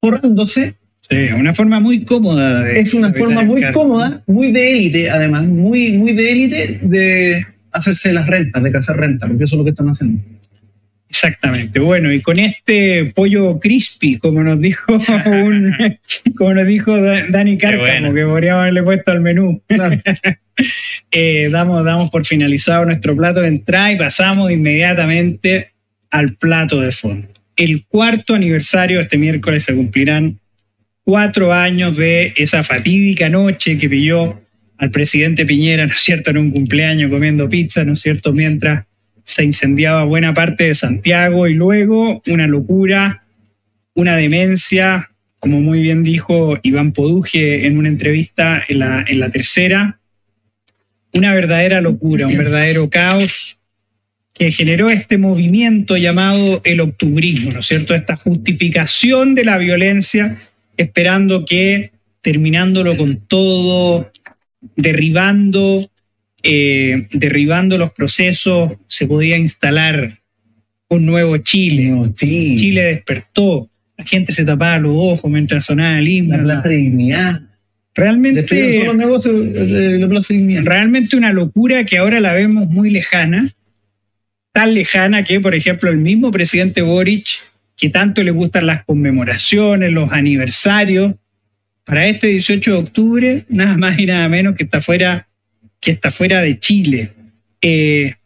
[0.00, 0.74] forrándose.
[1.08, 2.70] Sí, una forma muy cómoda.
[2.70, 8.12] es una forma muy cómoda, muy de élite, además, muy, muy de élite de hacerse
[8.12, 10.20] las rentas, de cazar rentas, porque eso es lo que están haciendo.
[11.08, 11.80] Exactamente.
[11.80, 14.92] Bueno, y con este pollo crispy, como nos dijo
[15.26, 15.74] un,
[16.36, 19.62] como nos dijo Dani Cárcamo, que podríamos haberle puesto al menú.
[21.12, 25.70] Eh, damos, damos por finalizado nuestro plato de entrada y pasamos inmediatamente
[26.10, 27.28] al plato de fondo.
[27.56, 30.38] El cuarto aniversario, este miércoles se cumplirán
[31.02, 34.40] cuatro años de esa fatídica noche que pilló
[34.76, 38.86] al presidente Piñera, ¿no es cierto?, en un cumpleaños comiendo pizza, ¿no es cierto?, mientras
[39.22, 43.24] se incendiaba buena parte de Santiago y luego una locura,
[43.94, 49.30] una demencia, como muy bien dijo Iván Poduje en una entrevista en la, en la
[49.30, 49.98] tercera,
[51.12, 53.58] una verdadera locura, un verdadero caos,
[54.38, 57.94] que generó este movimiento llamado el octubrismo, ¿no es cierto?
[57.94, 60.40] Esta justificación de la violencia,
[60.76, 64.12] esperando que terminándolo con todo,
[64.76, 65.90] derribando,
[66.42, 70.20] eh, derribando los procesos, se podía instalar
[70.88, 71.92] un nuevo Chile.
[72.14, 76.36] Chile despertó, la gente se tapaba los ojos mientras sonaba el himno.
[76.36, 77.42] La Plaza de Dignidad.
[77.94, 80.62] Realmente, todos los negocios de la Plaza de Dignidad.
[80.64, 83.52] Realmente una locura que ahora la vemos muy lejana,
[84.58, 87.28] tan lejana que, por ejemplo, el mismo presidente Boric,
[87.76, 91.14] que tanto le gustan las conmemoraciones, los aniversarios,
[91.84, 95.28] para este 18 de octubre, nada más y nada menos que está fuera,
[95.78, 97.12] que está fuera de Chile.
[97.62, 98.16] Eh,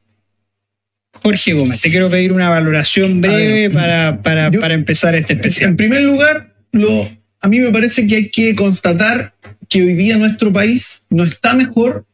[1.12, 5.73] Jorge Gómez, te quiero pedir una valoración breve para, para, para, empezar este especial.
[5.73, 7.11] En primer lugar, lo,
[7.42, 9.35] a mí me parece que hay que constatar
[9.68, 12.07] que hoy día nuestro país no está mejor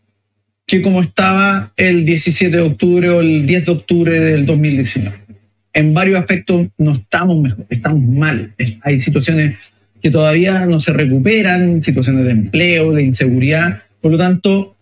[0.69, 5.17] que como estaba el 17 de octubre o el 10 de octubre del 2019.
[5.73, 8.53] En varios aspectos no estamos mejor, estamos mal.
[8.83, 9.57] Hay situaciones
[10.03, 13.83] que todavía no se recuperan, situaciones de empleo, de inseguridad.
[14.03, 14.77] Por lo tanto,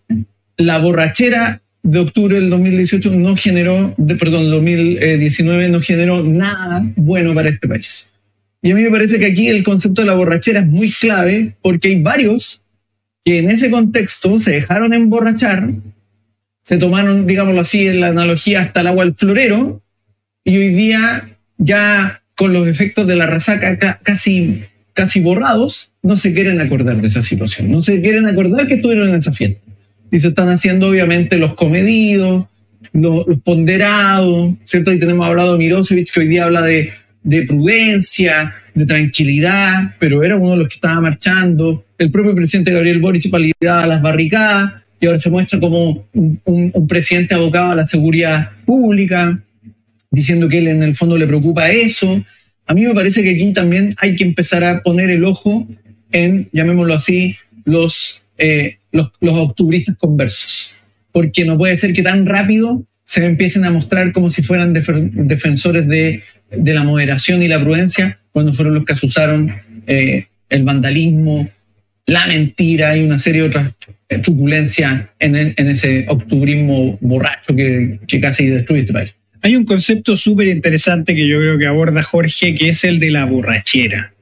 [0.57, 7.33] la borrachera de octubre del 2018 no generó, de, perdón, 2019 no generó nada bueno
[7.33, 8.09] para este país.
[8.61, 11.55] Y a mí me parece que aquí el concepto de la borrachera es muy clave
[11.61, 12.61] porque hay varios
[13.27, 15.71] que en ese contexto se dejaron emborrachar,
[16.59, 19.81] se tomaron, digámoslo así, en la analogía hasta el agua al florero,
[20.45, 24.63] y hoy día ya con los efectos de la resaca casi,
[24.93, 29.09] casi borrados, no se quieren acordar de esa situación, no se quieren acordar que estuvieron
[29.09, 29.59] en esa fiesta.
[30.09, 32.45] Y se están haciendo obviamente los comedidos,
[32.93, 34.93] los, ponderados, ¿cierto?
[34.93, 36.91] Y tenemos hablado de que hoy día habla de,
[37.23, 41.83] de prudencia, de tranquilidad, pero era uno de los que estaba marchando.
[41.97, 47.35] El propio presidente Gabriel Boric validaba las barricadas y ahora se muestra como un, presidente
[47.35, 49.43] abocado a la seguridad pública,
[50.11, 52.23] diciendo que él en el fondo le preocupa eso.
[52.65, 55.67] A mí me parece que aquí también hay que empezar a poner el ojo
[56.11, 57.35] en, llamémoslo así,
[57.65, 60.73] los, eh, los octubristas conversos.
[61.11, 65.87] Porque no puede ser que tan rápido se empiecen a mostrar como si fueran defensores
[65.87, 69.53] de, de, la moderación y la prudencia, cuando fueron los que asusaron
[69.87, 71.49] eh, el vandalismo,
[72.07, 73.73] la mentira y una serie de otras
[74.09, 79.13] eh, truculencias en, en ese octubrismo borracho que, que casi destruye este país.
[79.41, 83.11] Hay un concepto súper interesante que yo creo que aborda Jorge, que es el de
[83.11, 84.13] la borrachera.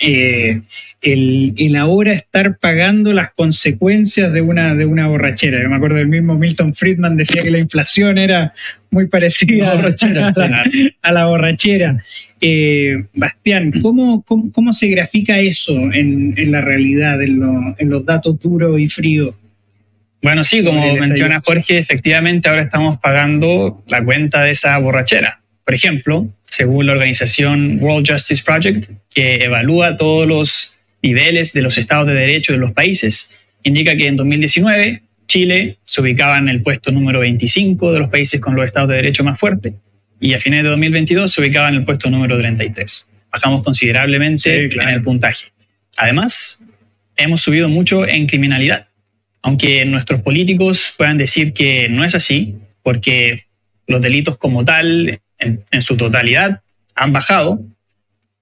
[0.00, 0.62] Eh,
[1.00, 5.62] el, el, ahora estar pagando las consecuencias de una, de una borrachera.
[5.62, 8.52] Yo me acuerdo del mismo Milton Friedman decía que la inflación era
[8.90, 9.72] muy parecida
[11.02, 12.04] a, la borrachera.
[12.44, 17.40] Eh, Bastián, ¿cómo, cómo, se grafica eso en, en la realidad, en,
[17.78, 19.36] en, los datos duros y fríos?
[20.20, 25.40] Bueno, sí, como menciona Jorge, efectivamente ahora estamos pagando la cuenta de esa borrachera.
[25.64, 31.78] Por ejemplo, según la organización World Justice Project, que evalúa todos los niveles de los
[31.78, 36.60] estados de derecho de los países, indica que en 2019 Chile se ubicaba en el
[36.60, 39.74] puesto número 25 de los países con los estados de derecho más fuertes
[40.22, 43.10] y a fines de 2022 se ubicaba en el puesto número 33.
[43.32, 45.46] Bajamos considerablemente en el puntaje.
[45.96, 46.64] Además,
[47.16, 48.86] hemos subido mucho en criminalidad,
[49.42, 52.54] aunque nuestros políticos puedan decir que no es así,
[52.84, 53.46] porque
[53.88, 56.60] los delitos como tal, en, en su totalidad,
[56.94, 57.60] han bajado,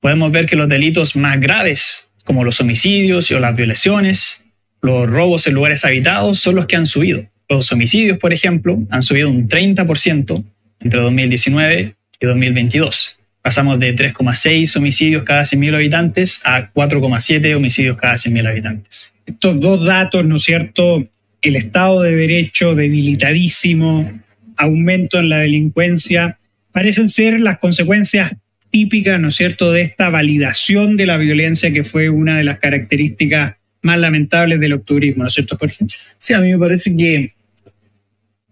[0.01, 4.45] podemos ver que los delitos más graves, como los homicidios o las violaciones,
[4.83, 7.24] los robos en lugares habitados, son los que han subido.
[7.49, 10.45] Los homicidios, por ejemplo, han subido un 30%
[10.81, 13.18] entre 2019 y 2022.
[13.43, 19.12] Pasamos de 3,6 homicidios cada 100.000 habitantes a 4,7 homicidios cada 100.000 habitantes.
[19.24, 21.09] Estos dos datos, ¿no es cierto?
[21.41, 24.20] El Estado de Derecho debilitadísimo,
[24.57, 26.39] aumento en la delincuencia,
[26.72, 28.33] parecen ser las consecuencias
[28.70, 32.59] típicas, ¿no es cierto?, de esta validación de la violencia que fue una de las
[32.59, 35.87] características más lamentables del octubrismo, ¿no es cierto, Jorge?
[36.18, 37.33] Sí, a mí me parece que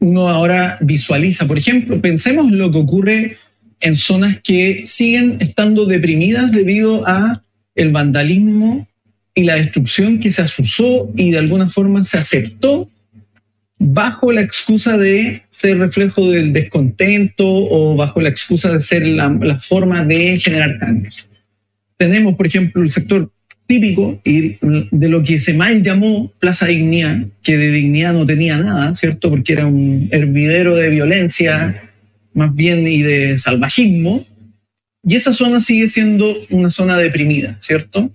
[0.01, 3.37] uno ahora visualiza, por ejemplo, pensemos lo que ocurre
[3.81, 7.43] en zonas que siguen estando deprimidas debido a
[7.75, 8.87] el vandalismo
[9.35, 12.89] y la destrucción que se asusó y de alguna forma se aceptó
[13.79, 19.29] bajo la excusa de ser reflejo del descontento o bajo la excusa de ser la,
[19.41, 21.29] la forma de generar cambios.
[21.97, 23.31] Tenemos, por ejemplo, el sector
[23.69, 28.95] típico de lo que se mal llamó Plaza Dignidad, que de dignidad no tenía nada,
[28.95, 29.29] ¿cierto?
[29.29, 31.83] Porque era un hervidero de violencia
[32.33, 34.27] más bien y de salvajismo.
[35.05, 38.11] Y esa zona sigue siendo una zona deprimida, ¿cierto?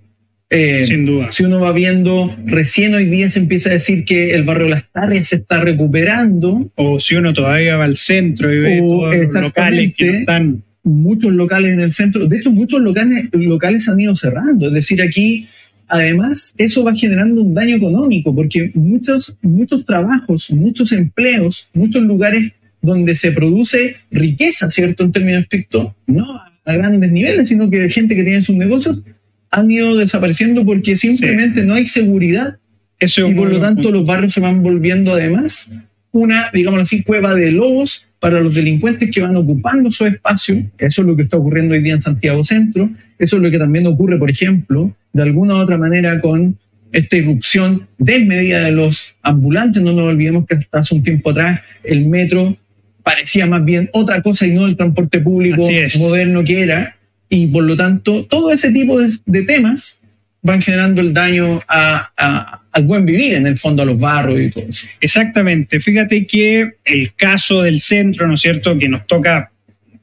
[0.50, 1.30] Eh, Sin duda.
[1.30, 4.90] Si uno va viendo, recién hoy día se empieza a decir que el barrio Las
[4.90, 6.70] Tarrias se está recuperando.
[6.74, 10.64] O si uno todavía va al centro y ve todos los locales que están.
[10.84, 12.26] Muchos locales en el centro.
[12.26, 14.68] De hecho, muchos locales, locales han ido cerrando.
[14.68, 15.48] Es decir, aquí,
[15.88, 22.52] además, eso va generando un daño económico, porque muchos, muchos trabajos, muchos empleos, muchos lugares
[22.82, 25.04] donde se produce riqueza, ¿cierto?
[25.04, 26.22] En términos estrictos, no
[26.64, 29.00] a grandes niveles, sino que gente que tiene sus negocios
[29.50, 32.58] han ido desapareciendo porque simplemente no hay seguridad
[32.98, 35.70] Eso y por lo tanto los barrios se van volviendo además
[36.10, 40.56] una, digamos así, cueva de lobos para los delincuentes que van ocupando su espacio.
[40.78, 42.88] Eso es lo que está ocurriendo hoy día en Santiago Centro.
[43.18, 46.56] Eso es lo que también ocurre, por ejemplo, de alguna u otra manera con
[46.90, 49.82] esta irrupción desmedida de los ambulantes.
[49.82, 52.56] No nos olvidemos que hasta hace un tiempo atrás el metro
[53.02, 55.68] parecía más bien otra cosa y no el transporte público
[55.98, 56.96] moderno que era.
[57.28, 60.00] Y por lo tanto, todo ese tipo de, temas
[60.40, 61.58] van generando el daño
[62.74, 64.86] al buen vivir, en el fondo, a los barrios y todo eso.
[65.00, 65.78] Exactamente.
[65.78, 69.52] Fíjate que el caso del centro, ¿no es cierto?, que nos toca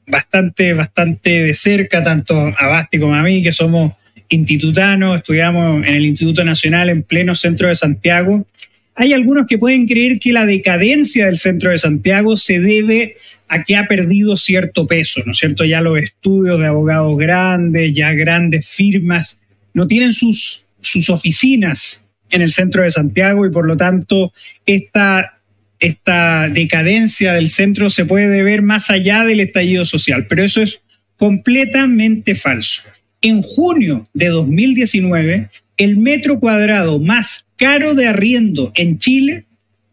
[0.06, 3.92] bastante, bastante de cerca, tanto a Basti como a mí, que somos
[4.30, 8.46] institutanos, estudiamos en el Instituto Nacional en pleno centro de Santiago.
[8.94, 13.16] Hay algunos que pueden creer que la decadencia del centro de Santiago se debe
[13.48, 15.66] a que ha perdido cierto peso, ¿no es cierto?
[15.66, 19.38] Ya los estudios de abogados grandes, ya grandes firmas,
[19.74, 22.01] no tienen sus, sus oficinas
[22.32, 24.32] en el centro de Santiago y por lo tanto
[24.66, 25.38] esta,
[25.78, 30.82] esta decadencia del centro se puede ver más allá del estallido social, pero eso es
[31.16, 32.82] completamente falso.
[33.24, 39.44] en junio de 2019, el metro cuadrado más caro de arriendo en Chile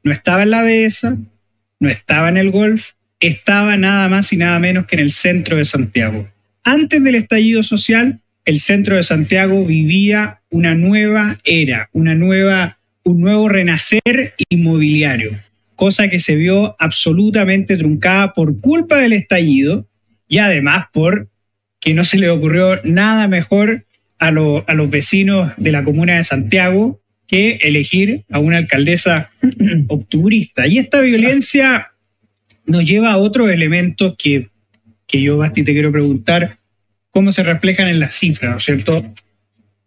[0.04, 1.18] no estaba en la dehesa,
[1.80, 5.58] no estaba en el Golf, estaba nada más y nada menos que en el centro
[5.58, 6.28] de Santiago.
[6.64, 13.22] Antes del estallido social, el centro de Santiago vivía una nueva era, una nueva, un
[13.22, 15.40] nuevo renacer inmobiliario,
[15.76, 19.88] cosa que se vio absolutamente truncada por culpa del estallido
[20.28, 21.30] y además por
[21.80, 23.86] que no se le ocurrió nada mejor
[24.20, 29.30] a, a los vecinos de la comuna de Santiago que elegir a una alcaldesa
[29.88, 30.68] octubrista.
[30.68, 31.92] Y esta violencia
[32.66, 34.50] nos lleva a otros elementos que,
[35.08, 36.58] que yo, Basti, te quiero preguntar,
[37.12, 39.14] cómo se reflejan en las cifras, ¿no es cierto?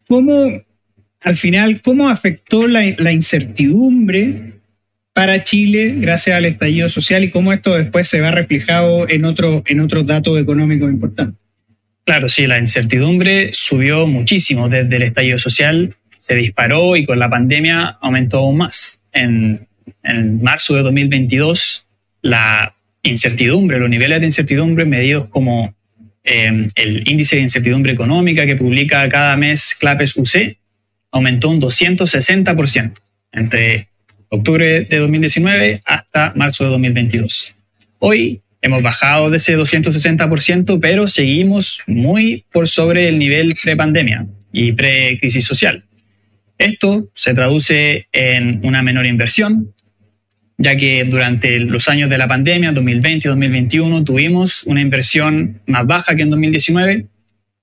[0.08, 0.62] ¿Cómo,
[1.20, 4.54] al final, cómo afectó la, incertidumbre
[5.12, 9.62] para Chile gracias al estallido social y cómo esto después se va reflejado en, otro,
[9.66, 11.40] en otros datos económicos importantes?
[12.04, 17.30] Claro, sí, la incertidumbre subió muchísimo desde el estallido social, se disparó y con la
[17.30, 19.04] pandemia aumentó aún más.
[19.12, 19.68] En,
[20.02, 21.86] en marzo de 2022
[22.22, 25.74] la incertidumbre, los niveles de incertidumbre medidos como
[26.24, 30.56] eh, el índice de incertidumbre económica que publica cada mes CLAPES UC,
[31.10, 32.92] aumentó un 260%
[33.32, 33.88] entre
[34.28, 37.54] octubre de 2019 hasta marzo de 2022.
[37.98, 44.72] Hoy hemos bajado de ese 260%, pero seguimos muy por sobre el nivel pre-pandemia y
[44.72, 45.84] pre-crisis social.
[46.58, 49.74] Esto se traduce en una menor inversión,
[50.62, 55.86] ya que durante los años de la pandemia, 2020 y 2021, tuvimos una inversión más
[55.86, 57.06] baja que en 2019.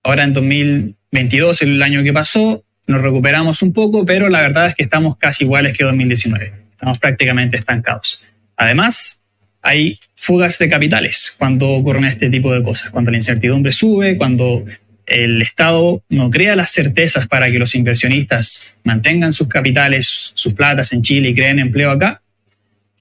[0.03, 4.75] Ahora en 2022, el año que pasó, nos recuperamos un poco, pero la verdad es
[4.75, 6.51] que estamos casi iguales que 2019.
[6.71, 8.25] Estamos prácticamente estancados.
[8.57, 9.23] Además,
[9.61, 14.65] hay fugas de capitales cuando ocurren este tipo de cosas, cuando la incertidumbre sube, cuando
[15.05, 20.91] el Estado no crea las certezas para que los inversionistas mantengan sus capitales, sus platas
[20.91, 22.21] en Chile y creen empleo acá,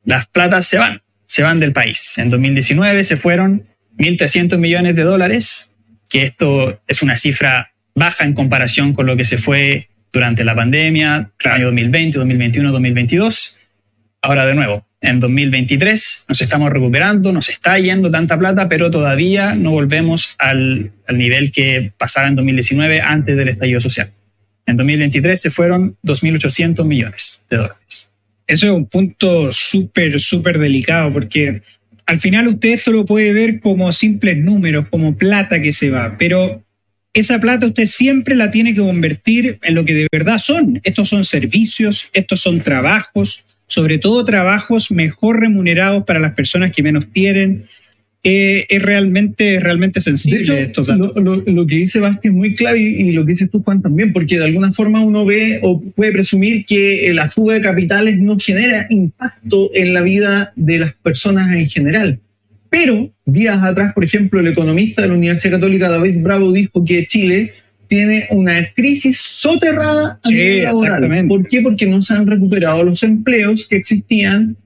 [0.09, 2.17] las platas se van, se van del país.
[2.17, 3.67] En 2019 se fueron
[3.99, 5.75] 1.300 millones de dólares,
[6.09, 10.57] que esto es una cifra baja en comparación con lo que se fue durante la
[10.57, 13.59] pandemia, el año 2020, 2021, 2022.
[14.23, 19.55] Ahora de nuevo, en 2023 nos estamos recuperando, nos está yendo tanta plata, pero todavía
[19.55, 24.11] no volvemos al, al nivel que pasaba en 2019 antes del estallido social.
[24.65, 28.08] En 2023 se fueron 2.800 millones de dólares.
[28.49, 31.63] Eso es un punto súper, súper delicado porque
[32.07, 36.17] al final usted esto lo puede ver como simples números, como plata que se va,
[36.19, 36.65] pero
[37.13, 40.81] esa plata usted siempre la tiene que convertir en lo que de verdad son.
[40.85, 46.83] Estos son servicios, estos son trabajos, sobre todo trabajos mejor remunerados para las personas que
[46.83, 47.67] menos tienen,
[48.25, 50.39] eh, es realmente, realmente sensible.
[50.39, 53.81] De hecho, lo, que dice Basti es muy clave y, lo que dices tú, Juan,
[53.81, 58.19] también, porque de alguna forma uno ve o puede presumir que la fuga de capitales
[58.19, 62.21] no genera impacto en la vida de las personas en general.
[62.71, 67.07] Pero días atrás, por ejemplo, el economista de la Universidad Católica David Bravo dijo que
[67.07, 67.53] Chile
[67.87, 71.27] tiene una crisis soterrada a nivel laboral.
[71.29, 71.63] ¿Por qué?
[71.63, 74.57] Porque no se han recuperado los empleos que existían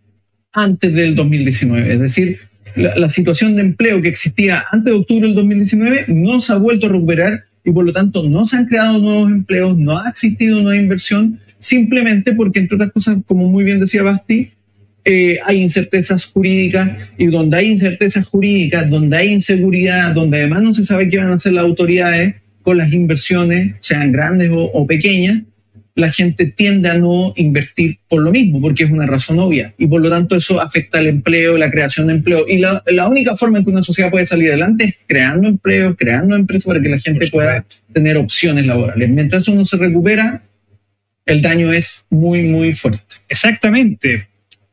[0.52, 1.92] antes del 2019.
[1.92, 2.40] Es decir,
[2.76, 6.86] la, situación de empleo que existía antes de octubre del 2019 no se ha vuelto
[6.86, 10.60] a recuperar y por lo tanto no se han creado nuevos empleos, no ha existido
[10.60, 14.50] nueva inversión, simplemente porque, entre otras cosas, como muy bien decía Basti,
[15.04, 20.74] eh, hay incertezas jurídicas y donde hay incertezas jurídicas, donde hay inseguridad, donde además no
[20.74, 25.42] se sabe qué van a hacer las autoridades con las inversiones, sean grandes o pequeñas,
[25.94, 29.74] la gente tiende a no invertir por lo mismo, porque es una razón obvia.
[29.76, 32.46] Y por lo tanto eso afecta al empleo, la creación de empleo.
[32.48, 36.34] Y la, única forma en que una sociedad puede salir adelante es creando empleo, creando
[36.34, 39.08] empresas para que la gente pueda tener opciones laborales.
[39.10, 40.42] Mientras eso no se recupera,
[41.26, 43.16] el daño es muy, muy fuerte.
[43.28, 44.28] Exactamente.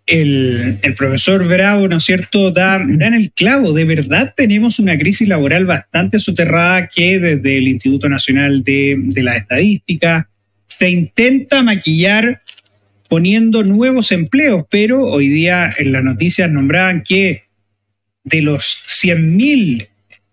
[0.06, 3.74] El, profesor Bravo, ¿no es cierto?, da, en el clavo.
[3.74, 9.22] De verdad tenemos una crisis laboral bastante soterrada que desde el Instituto Nacional de, de
[9.22, 10.29] la Estadística,
[10.70, 12.42] se intenta maquillar
[13.10, 17.44] poniendo nuevos empleos, pero hoy día en las noticias nombraban que
[18.24, 19.90] de los 100.000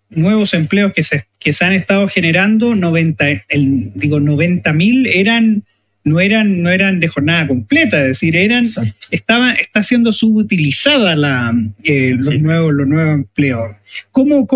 [0.09, 5.63] nuevos empleos que se, que se han estado generando, 90, el, digo, 90.000 eran
[6.03, 8.63] no eran, no eran de jornada completa, es decir, eran,
[9.11, 13.75] estaba, está siendo subutilizada la, eh, los, nuevos, los nuevos empleos.
[14.11, 14.47] ¿Cómo,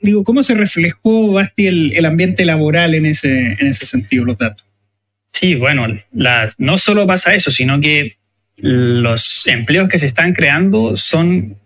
[0.00, 4.36] digo, ¿Cómo se reflejó, Basti, el, el ambiente laboral en ese, en ese sentido, los
[4.36, 4.65] datos?
[5.38, 8.16] Sí, bueno, las, no solo pasa eso, sino que
[8.56, 11.58] los empleos que se están creando son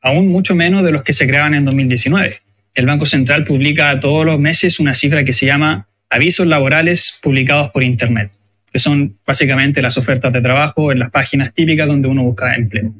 [0.00, 2.38] aún mucho menos de los que se creaban en 2019.
[2.72, 7.68] el Banco Central publica todos los meses una cifra que se llama avisos laborales publicados
[7.72, 8.30] por Internet,
[8.72, 12.94] que son básicamente las ofertas de trabajo en las páginas típicas donde uno busca empleo.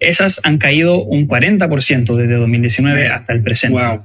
[0.00, 4.00] Esas han caído un 40% desde 2019 hasta el presente.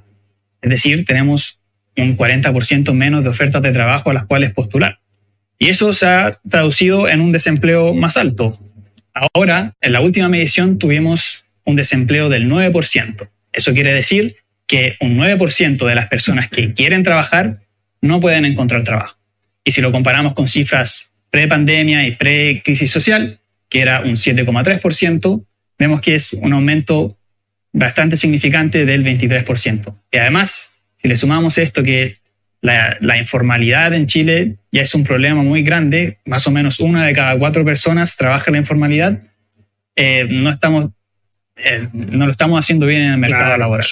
[0.62, 1.60] Es decir, tenemos
[1.98, 5.00] un 40% menos de ofertas de trabajo a las cuales postular.
[5.60, 8.58] Y eso se ha traducido en un desempleo más alto.
[9.14, 13.30] Ahora, en la última medición, tuvimos un desempleo del 9%.
[13.52, 14.38] Eso quiere decir
[14.68, 17.62] que un 9% de las personas que quieren trabajar
[18.02, 19.18] no pueden encontrar trabajo.
[19.64, 23.40] Y si lo comparamos con cifras pre-pandemia y pre-crisis social,
[23.70, 25.46] que era un 7,3%,
[25.80, 27.18] vemos que es un aumento
[27.74, 29.96] bastante significante del 23%.
[30.12, 32.18] Y además, si le sumamos esto que
[32.62, 37.14] la, informalidad en Chile ya es un problema muy grande, más o menos una de
[37.14, 39.22] cada cuatro personas trabaja en la informalidad,
[39.96, 40.92] eh, no, estamos,
[41.56, 43.88] eh, no lo estamos haciendo bien en el mercado laboral.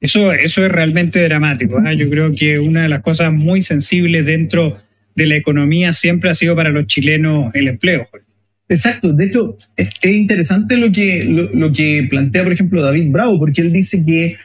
[0.00, 1.80] Eso, eso es realmente dramático.
[1.84, 1.96] ¿eh?
[1.96, 4.78] Yo creo que una de las cosas muy sensibles dentro
[5.14, 8.08] de la economía siempre ha sido para los chilenos el empleo.
[8.68, 13.62] Exacto, de hecho es interesante lo que, lo, que plantea, por ejemplo, David Bravo, porque
[13.62, 14.36] él dice que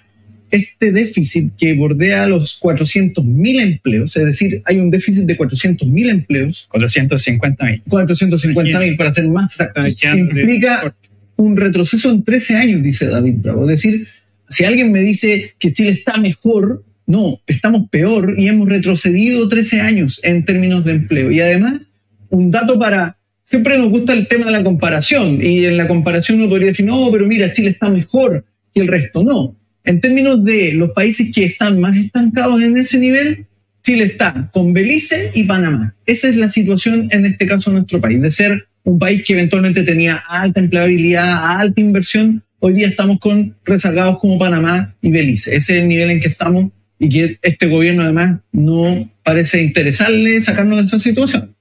[0.54, 6.68] este déficit que bordea los 400.000 empleos, es decir, hay un déficit de 400.000 empleos.
[6.72, 7.84] 450.000.
[7.86, 9.82] 450.000, para ser más exacto.
[10.16, 10.96] Implica
[11.36, 13.64] un retroceso en 13 años, dice David Bravo.
[13.64, 14.08] Es decir,
[14.48, 19.82] si alguien me dice que Chile está mejor, no, estamos peor y hemos retrocedido 13
[19.82, 21.32] años en términos de empleo.
[21.32, 21.82] Y además,
[22.30, 26.40] un dato para siempre nos gusta el tema de la comparación y en la comparación
[26.40, 29.24] uno podría decir, no, pero mira, Chile está mejor que el resto.
[29.24, 33.46] No, en términos de los países que están más estancados en ese nivel,
[33.84, 35.96] Chile está con Belice y Panamá.
[36.06, 39.34] Esa es la situación en este caso de nuestro país, de ser un país que
[39.34, 45.56] eventualmente tenía alta empleabilidad, alta inversión, hoy día estamos con rezagados como Panamá y Belice.
[45.56, 50.40] Ese es el nivel en que estamos y que este gobierno además no parece interesarle
[50.40, 51.54] sacarnos de esa situación.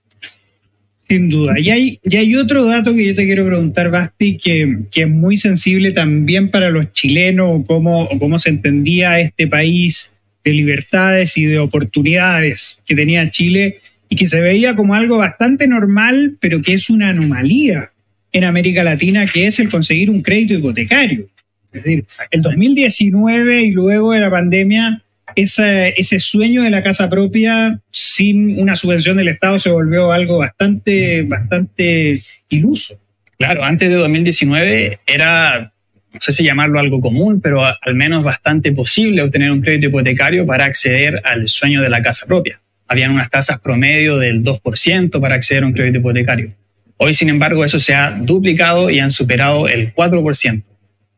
[1.08, 1.58] Sin duda.
[1.58, 5.08] Y hay, y hay otro dato que yo te quiero preguntar, Basti, que, que es
[5.08, 10.10] muy sensible también para los chilenos, o cómo, o cómo se entendía este país
[10.44, 15.66] de libertades y de oportunidades que tenía Chile y que se veía como algo bastante
[15.66, 17.90] normal, pero que es una anomalía
[18.32, 21.28] en América Latina, que es el conseguir un crédito hipotecario.
[21.72, 25.01] Es decir, el 2019 y luego de la pandemia
[25.36, 31.22] ese, sueño de la casa propia sin una subvención del Estado se volvió algo bastante,
[31.22, 32.98] bastante iluso.
[33.38, 35.72] Claro, antes de 2019 era,
[36.12, 40.46] no sé si llamarlo algo común, pero al menos bastante posible obtener un crédito hipotecario
[40.46, 42.60] para acceder al sueño de la casa propia.
[42.86, 46.52] Habían unas tasas promedio del 2% para acceder a un crédito hipotecario.
[46.98, 50.62] Hoy, sin embargo, eso se ha duplicado y han superado el 4%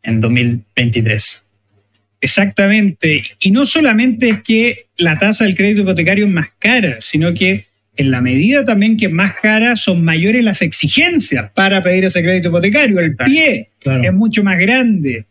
[0.02, 1.43] en 2023.
[2.24, 3.22] Exactamente.
[3.38, 7.66] Y no solamente es que la tasa del crédito hipotecario es más cara, sino que
[7.98, 12.22] en la medida también que es más cara, son mayores las exigencias para pedir ese
[12.22, 12.98] crédito hipotecario.
[12.98, 15.26] El pie es mucho más grande.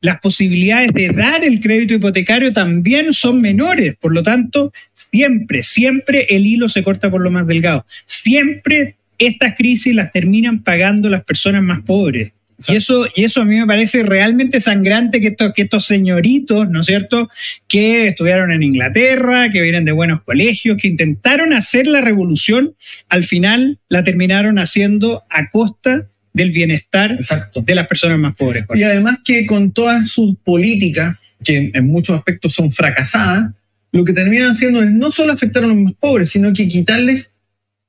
[0.00, 3.96] Las posibilidades de dar el crédito hipotecario también son menores.
[3.96, 7.84] Por lo tanto, siempre, siempre el hilo se corta por lo más delgado.
[8.06, 12.30] Siempre estas crisis las terminan pagando las personas más pobres.
[12.66, 16.68] Y eso, y eso a mí me parece realmente sangrante que estos, que estos señoritos,
[16.68, 17.28] ¿no es cierto?,
[17.68, 22.74] que estudiaron en Inglaterra, que vienen de buenos colegios, que intentaron hacer la revolución,
[23.08, 28.64] al final la terminaron haciendo a costa del bienestar de las personas más pobres.
[28.74, 33.52] Y además que con todas sus políticas, que en muchos aspectos son fracasadas,
[33.92, 37.34] lo que terminan haciendo es no solo afectar a los más pobres, sino que quitarles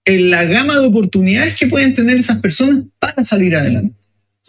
[0.05, 3.95] la gama de oportunidades que pueden tener esas personas para salir adelante.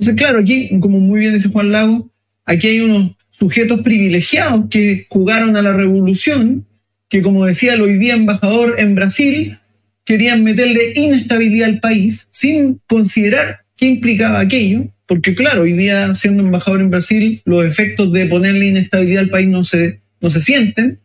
[0.00, 2.10] Entonces, claro, aquí, como muy bien dice Juan Lago,
[2.46, 6.64] aquí hay unos sujetos privilegiados que jugaron a la revolución,
[7.10, 9.58] que como decía el hoy día embajador en Brasil,
[10.06, 16.42] querían meterle inestabilidad al país sin considerar qué implicaba aquello, porque claro, hoy día siendo
[16.42, 20.98] embajador en Brasil, los efectos de ponerle inestabilidad al país no se, no se sienten,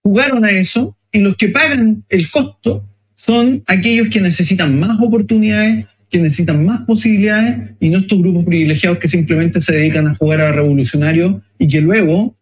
[0.00, 5.86] jugaron a eso y los que pagan el costo son aquellos que necesitan más oportunidades,
[6.12, 10.42] que necesitan más posibilidades y no estos grupos privilegiados que simplemente se dedican a jugar
[10.42, 12.36] a revolucionario y que luego,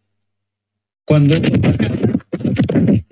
[1.04, 1.36] cuando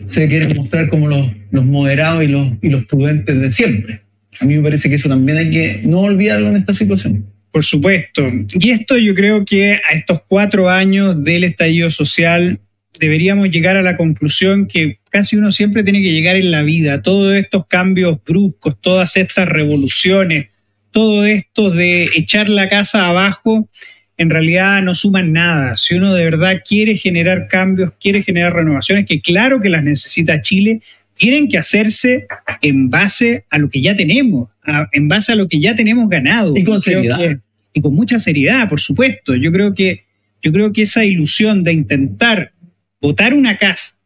[0.04, 4.00] se quieren mostrar como los, los moderados y los, y los prudentes de siempre.
[4.40, 7.26] A mí me parece que eso también hay que no olvidarlo en esta situación.
[7.52, 8.22] Por supuesto.
[8.58, 12.58] Y esto yo creo que a estos cuatro años del estallido social
[12.98, 17.02] deberíamos llegar a la conclusión que casi uno siempre tiene que llegar en la vida.
[17.02, 20.46] Todos estos cambios bruscos, todas estas revoluciones,
[20.92, 23.68] todo esto de echar la casa abajo,
[24.16, 25.74] en realidad no suman nada.
[25.74, 30.40] Si uno de verdad quiere generar cambios, quiere generar renovaciones, que claro que las necesita
[30.40, 30.82] Chile,
[31.14, 32.28] tienen que hacerse
[32.62, 34.50] en base a lo que ya tenemos,
[34.92, 36.56] en base a lo que ya tenemos ganado.
[36.56, 37.40] Y con seriedad.
[37.74, 39.34] y con mucha seriedad, por supuesto.
[39.34, 40.04] Yo creo que,
[40.42, 42.52] yo creo que esa ilusión de intentar
[43.00, 43.97] votar una casa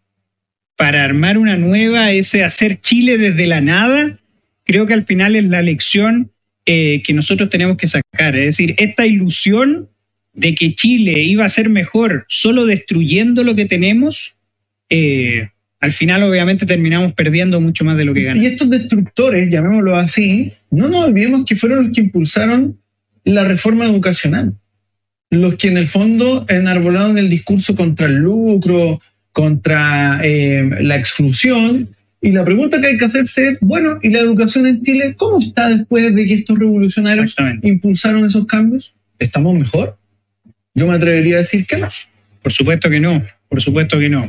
[0.76, 4.18] para armar una nueva, ese hacer Chile desde la nada,
[4.64, 6.32] creo que al final es la lección
[6.66, 8.36] eh, que nosotros tenemos que sacar.
[8.36, 9.88] Es decir, esta ilusión
[10.32, 14.36] de que Chile iba a ser mejor solo destruyendo lo que tenemos,
[14.88, 15.50] eh,
[15.80, 18.44] al final obviamente terminamos perdiendo mucho más de lo que ganamos.
[18.44, 22.78] Y estos destructores, llamémoslo así, no nos olvidemos que fueron los que impulsaron
[23.24, 24.54] la reforma educacional.
[25.30, 29.00] Los que en el fondo enarbolaron el discurso contra el lucro,
[29.32, 31.88] contra eh, la exclusión.
[32.20, 35.40] Y la pregunta que hay que hacerse es, bueno, ¿y la educación en Chile cómo
[35.40, 38.94] está después de que estos revolucionarios impulsaron esos cambios?
[39.18, 39.98] ¿Estamos mejor?
[40.74, 41.88] Yo me atrevería a decir que no.
[42.42, 44.28] Por supuesto que no, por supuesto que no.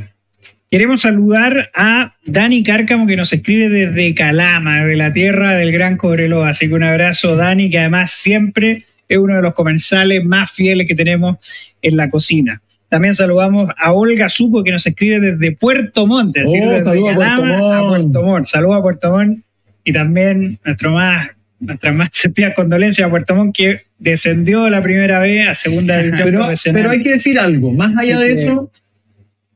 [0.70, 5.98] Queremos saludar a Dani Cárcamo que nos escribe desde Calama, de la tierra del Gran
[5.98, 6.50] Cobreloa.
[6.50, 10.88] Así que un abrazo, Dani, que además siempre es uno de los comensales más fieles
[10.88, 11.38] que tenemos
[11.82, 12.62] en la cocina.
[12.94, 16.38] También saludamos a Olga Suco que nos escribe desde Puerto Montt.
[16.46, 18.46] Oh, saludos a Puerto Montt.
[18.46, 19.40] Saludos a Puerto Montt.
[19.84, 21.30] Y también nuestro más
[21.60, 26.24] nuestra más sentida condolencia a Puerto Montt que descendió la primera vez a segunda división
[26.24, 28.70] pero, Pero hay que decir algo, más allá de eso,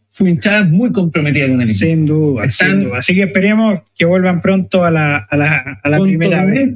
[0.09, 1.77] su hinchada es muy comprometida con el equipo.
[1.77, 2.97] Sin duda, sin duda.
[2.97, 6.71] Así que esperemos que vuelvan pronto a la, a la, a la primera vez.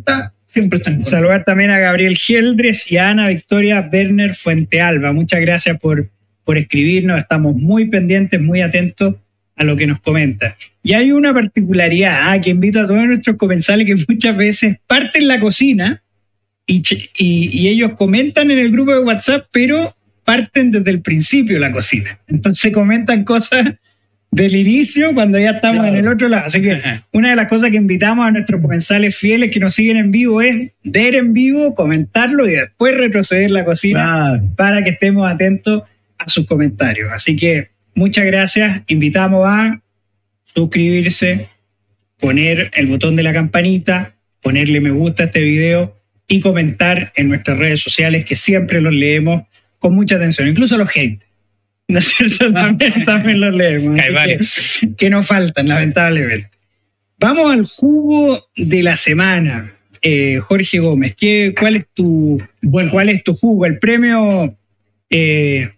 [0.46, 5.12] Siempre están Saludar también a Gabriel Geldres y a Ana Victoria Werner Fuentealba.
[5.12, 6.12] Muchas gracias por,
[6.52, 7.18] por escribirnos.
[7.18, 9.16] Estamos muy pendientes, muy atentos
[9.56, 10.58] a lo que nos comenta.
[10.84, 15.30] Y hay una particularidad ah, que invito a todos nuestros comensales que muchas veces parten
[15.30, 16.04] la cocina
[16.68, 16.84] y,
[17.18, 19.96] y, ellos comentan en el grupo de WhatsApp, pero
[20.26, 22.20] parten desde el principio la cocina.
[22.28, 23.76] Entonces comentan cosas
[24.30, 26.48] del inicio cuando ya estamos en el otro lado.
[26.48, 26.82] Así que
[27.14, 30.42] una de las cosas que invitamos a nuestros comensales fieles que nos siguen en vivo
[30.42, 35.84] es ver en vivo, comentarlo y después retroceder la cocina para que estemos atentos
[36.26, 37.10] a sus comentarios.
[37.12, 38.82] Así que muchas gracias.
[38.88, 39.82] Invitamos a
[40.44, 41.50] suscribirse,
[42.20, 45.98] poner el botón de la campanita, ponerle me gusta a este video
[46.28, 49.44] y comentar en nuestras redes sociales que siempre los leemos
[49.80, 51.22] con mucha atención, incluso los hate.
[51.88, 52.52] ¿No es cierto?
[53.06, 54.00] También, los leemos.
[54.00, 56.50] Que, que nos faltan, lamentablemente.
[57.20, 59.74] Vamos al jugo de la semana.
[60.02, 63.68] Eh, Jorge Gómez, ¿qué, cuál, es tu, bueno, ¿cuál es tu jugo?
[63.68, 64.58] El premio
[65.10, 65.70] eh,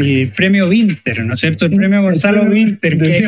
[0.00, 1.66] el premio Winter, ¿no es cierto?
[1.66, 3.26] El premio Gonzalo Winter, que,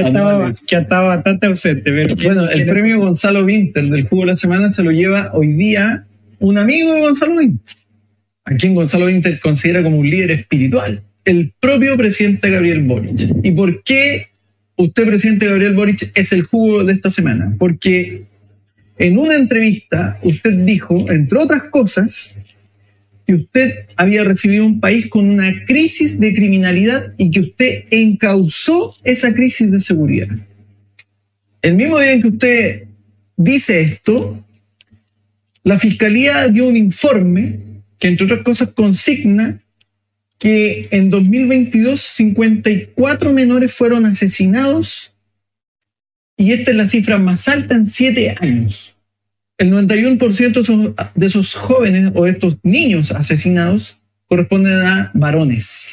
[0.00, 0.08] ha
[0.80, 2.14] estado bastante ausente.
[2.22, 6.04] bueno, el premio Gonzalo Winter del Jugo de la Semana se lo lleva hoy día
[6.38, 7.76] un amigo de Gonzalo Winter,
[8.44, 13.30] a quien Gonzalo Winter considera como un líder espiritual, el propio presidente Gabriel Boric.
[13.42, 14.28] ¿Y por qué
[14.76, 17.54] usted, presidente Gabriel Boric, es el jugo de esta semana?
[17.58, 18.22] Porque
[18.98, 22.34] en una entrevista usted dijo, entre otras cosas,
[23.26, 28.94] que usted había recibido un país con una crisis de criminalidad y que usted encausó
[29.02, 30.28] esa crisis de seguridad.
[31.62, 32.84] El mismo día en que usted
[33.36, 34.44] dice esto,
[35.62, 37.60] la Fiscalía dio un informe
[37.98, 39.62] que, entre otras cosas, consigna
[40.38, 45.14] que en 2022 54 menores fueron asesinados
[46.36, 48.93] y esta es la cifra más alta en siete años
[49.58, 55.88] el 91% de esos jóvenes o estos niños asesinados corresponden a varones.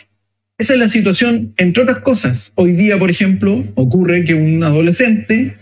[0.57, 2.51] Esa es la situación, entre otras cosas.
[2.55, 5.57] Hoy día, por ejemplo, ocurre que un adolescente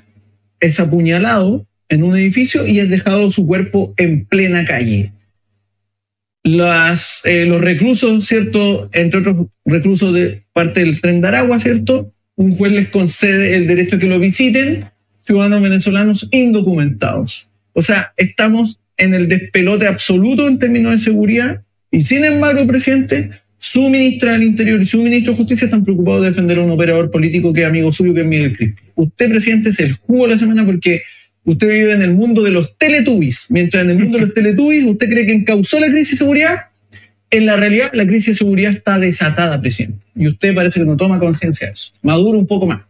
[0.60, 5.14] es apuñalado en un edificio y es dejado su cuerpo en plena calle.
[6.44, 8.90] Eh, los reclusos, ¿cierto?
[8.94, 12.14] Entre otros reclusos de parte del tren de Aragua, ¿cierto?
[12.36, 14.86] Un juez les concede el derecho a que lo visiten,
[15.20, 17.49] ciudadanos venezolanos indocumentados.
[17.74, 21.62] O sea, estamos en el despelote absoluto en términos de seguridad
[21.92, 26.22] y sin embargo, presidente, su ministra del Interior y su ministro de Justicia están preocupados
[26.22, 28.82] de defender a un operador político que es amigo suyo, que es Miguel Crispi.
[28.96, 31.02] Usted, presidente, es el jugo de la semana porque
[31.44, 33.48] usted vive en el mundo de los teletubbies.
[33.50, 36.56] Mientras en el mundo de los teletubbies usted cree que encausó la crisis de seguridad,
[37.32, 40.06] en la realidad la crisis de seguridad está desatada, presidente.
[40.16, 41.92] Y usted parece que no toma conciencia de eso.
[42.02, 42.82] Maduro un poco más.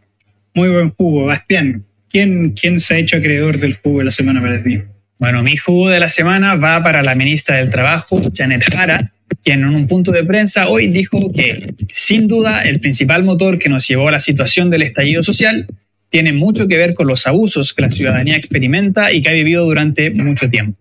[0.54, 1.84] Muy buen jugo, Bastián.
[2.10, 4.82] ¿Quién, se ha hecho acreedor del jugo de la semana para ti?
[5.18, 9.12] Bueno, mi jugo de la semana va para la ministra del Trabajo, Janet Jara,
[9.44, 13.68] quien en un punto de prensa hoy dijo que, sin duda, el principal motor que
[13.68, 15.66] nos llevó a la situación del estallido social
[16.08, 19.64] tiene mucho que ver con los abusos que la ciudadanía experimenta y que ha vivido
[19.64, 20.76] durante mucho tiempo.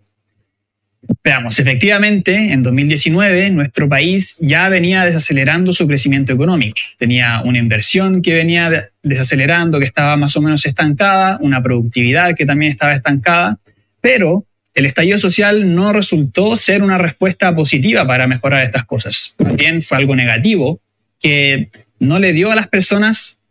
[1.24, 6.80] Veamos, efectivamente, en 2019 nuestro país ya venía desacelerando su crecimiento económico.
[6.98, 12.46] Tenía una inversión que venía desacelerando, que estaba más o menos estancada, una productividad que
[12.46, 13.58] también estaba estancada,
[14.02, 19.36] pero el estallido social no resultó ser una respuesta positiva para mejorar estas cosas.
[19.38, 20.80] También fue algo negativo
[21.20, 23.42] que no le dio a las personas,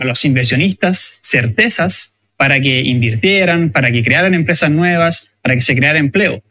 [0.00, 5.74] a los inversionistas, certezas para que invirtieran, para que crearan empresas nuevas, para que se
[5.74, 6.42] creara empleo.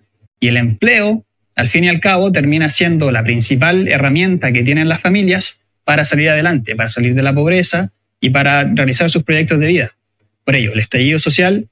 [0.45, 1.25] Y el empleo,
[1.55, 6.03] al fin y al cabo, termina siendo la principal herramienta que tienen las familias para
[6.03, 7.91] salir adelante, para salir de la pobreza
[8.21, 9.95] y para realizar sus proyectos de vida.
[10.43, 11.67] Por ello, el estallido social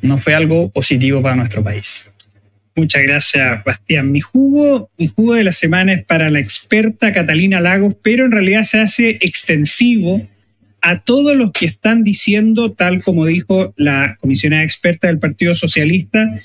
[0.00, 2.10] no fue algo positivo para nuestro país.
[2.74, 4.10] Muchas gracias, Bastián.
[4.10, 8.32] Mi jugo, mi jugo de la semana es para la experta Catalina Lagos, pero en
[8.32, 10.26] realidad se hace extensivo
[10.80, 16.40] a todos los que están diciendo, tal como dijo la comisionada experta del Partido Socialista,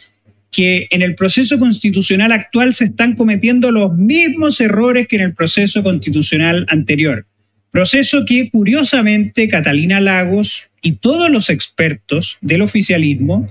[0.51, 5.33] que en el proceso constitucional actual se están cometiendo los mismos errores que en el
[5.33, 7.25] proceso constitucional anterior.
[7.71, 13.49] Proceso que, curiosamente, Catalina Lagos y todos los expertos del oficialismo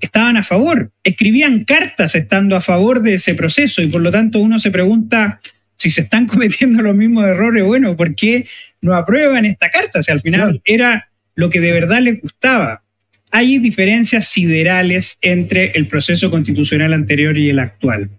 [0.00, 4.38] estaban a favor, escribían cartas estando a favor de ese proceso y por lo tanto
[4.38, 5.40] uno se pregunta
[5.76, 8.46] si se están cometiendo los mismos errores, bueno, ¿por qué
[8.80, 10.02] no aprueban esta carta?
[10.02, 12.82] Si al final era lo que de verdad les gustaba
[13.30, 18.10] hay diferencias siderales entre el proceso constitucional anterior y el actual.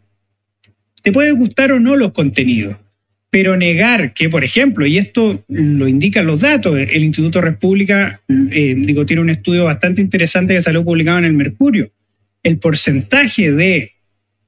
[1.01, 2.77] Te puede gustar o no los contenidos,
[3.29, 8.75] pero negar que, por ejemplo, y esto lo indican los datos, el Instituto República, eh,
[8.77, 11.91] digo, tiene un estudio bastante interesante que salió publicado en el Mercurio,
[12.43, 13.93] el porcentaje de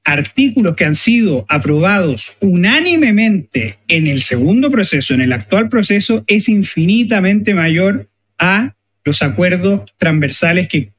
[0.04, 6.48] artículos que han sido aprobados unánimemente en el segundo proceso, en el actual proceso, es
[6.48, 8.08] infinitamente mayor
[8.38, 8.74] a
[9.04, 10.92] los acuerdos transversales que,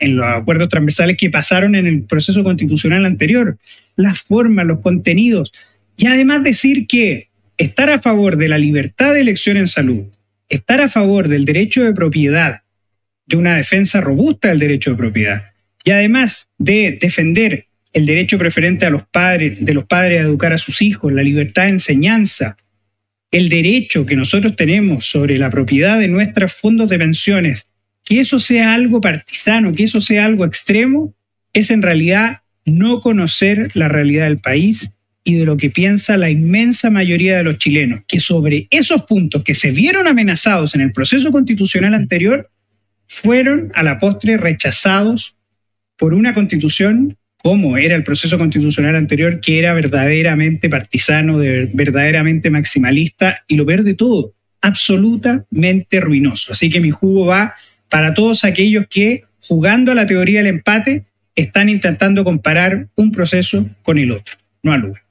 [0.00, 3.58] en los acuerdos transversales que pasaron en el proceso constitucional anterior,
[3.96, 5.52] las formas, los contenidos,
[5.96, 10.04] y además decir que estar a favor de la libertad de elección en salud,
[10.48, 12.62] estar a favor del derecho de propiedad,
[13.26, 15.44] de una defensa robusta del derecho de propiedad,
[15.84, 20.52] y además de defender el derecho preferente a los padres, de los padres a educar
[20.52, 22.56] a sus hijos, la libertad de enseñanza,
[23.34, 27.66] el derecho que nosotros tenemos sobre la propiedad de nuestros fondos de pensiones,
[28.04, 31.16] que eso sea algo partisano, que eso sea algo extremo,
[31.52, 34.92] es en realidad no conocer la realidad del país
[35.24, 39.42] y de lo que piensa la inmensa mayoría de los chilenos, que sobre esos puntos
[39.42, 42.48] que se vieron amenazados en el proceso constitucional anterior,
[43.08, 45.34] fueron a la postre rechazados
[45.96, 51.36] por una constitución cómo era el proceso constitucional anterior, que era verdaderamente partisano,
[51.74, 54.32] verdaderamente maximalista, y lo peor de todo,
[54.62, 56.52] absolutamente ruinoso.
[56.54, 57.54] Así que mi jugo va
[57.90, 61.04] para todos aquellos que, jugando a la teoría del empate,
[61.36, 65.02] están intentando comparar un proceso con el otro, no al lugar.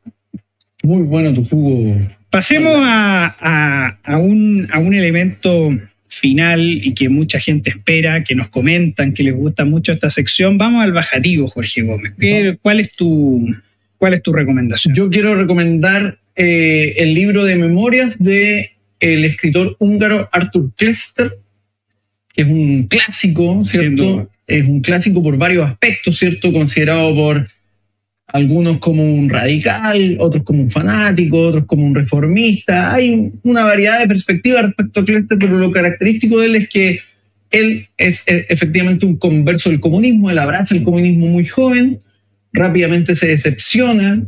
[0.82, 2.02] Muy bueno tu jugo.
[2.32, 5.70] Pasemos a, un, a un elemento
[6.14, 10.58] final y que mucha gente espera, que nos comentan, que les gusta mucho esta sección.
[10.58, 12.14] Vamos al bajativo, Jorge Gómez.
[12.62, 13.50] ¿Cuál, es tu,
[13.98, 14.94] ¿Cuál es tu recomendación?
[14.96, 21.38] Yo quiero recomendar eh, el libro de memorias de el escritor húngaro Arthur Klester,
[22.34, 24.30] que es un clásico, ¿cierto?
[24.48, 26.54] Es un clásico por varios aspectos, ¿cierto?
[26.54, 27.48] Considerado por
[28.28, 32.94] algunos como un radical, otros como un fanático, otros como un reformista.
[32.94, 37.00] Hay una variedad de perspectivas respecto a Klester, pero lo característico de él es que
[37.52, 42.02] él es eh, efectivamente un converso del comunismo, él abraza el comunismo muy joven,
[42.52, 44.24] rápidamente se decepciona,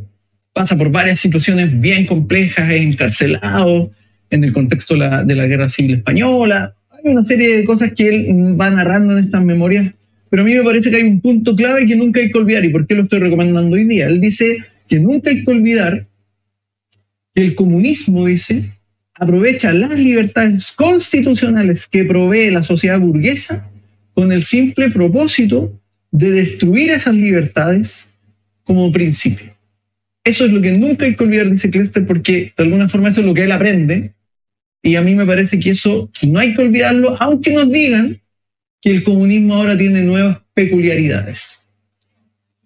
[0.54, 3.92] pasa por varias situaciones bien complejas, es encarcelado
[4.30, 6.76] en el contexto de la, de la Guerra Civil Española.
[6.92, 9.94] Hay una serie de cosas que él va narrando en estas memorias
[10.30, 12.66] pero a mí me parece que hay un punto clave que nunca hay que olvidar.
[12.66, 14.08] ¿Y por qué lo estoy recomendando hoy día?
[14.08, 14.58] Él dice
[14.88, 16.08] que nunca hay que olvidar
[17.34, 18.72] que el comunismo, dice,
[19.20, 23.70] aprovecha las libertades constitucionales que provee la sociedad burguesa
[24.14, 25.80] con el simple propósito
[26.12, 28.10] de destruir esas libertades
[28.64, 29.54] como principio.
[30.24, 33.22] Eso es lo que nunca hay que olvidar, dice Klester, porque de alguna forma eso
[33.22, 34.14] es lo que él aprende.
[34.82, 38.20] Y a mí me parece que eso no hay que olvidarlo, aunque nos digan
[38.86, 41.68] que el comunismo ahora tiene nuevas peculiaridades.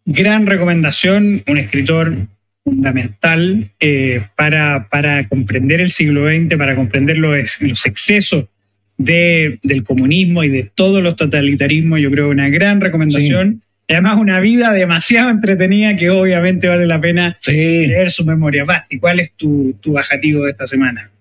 [0.03, 2.27] Gran recomendación, un escritor
[2.61, 8.47] fundamental eh, para, para, comprender el siglo XX, para comprender los, los excesos
[8.97, 12.01] de, del comunismo y de todos los totalitarismos.
[12.01, 13.61] Yo creo una gran recomendación.
[13.87, 18.65] Además, una vida demasiado entretenida que obviamente vale la pena leer su memoria.
[18.65, 21.11] Basti, ¿cuál es tu, tu bajativo de esta semana?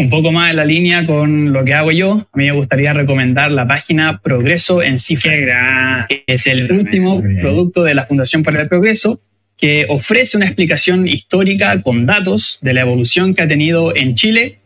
[0.00, 2.92] Un poco más en la línea con lo que hago yo, a mí me gustaría
[2.92, 8.62] recomendar la página Progreso en Cifras, que es el último producto de la Fundación para
[8.62, 9.20] el Progreso,
[9.58, 14.58] que ofrece una explicación histórica con datos de la evolución que ha tenido en Chile,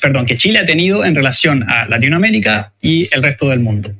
[0.00, 3.92] perdón, que Chile ha tenido en relación a Latinoamérica y el resto del mundo.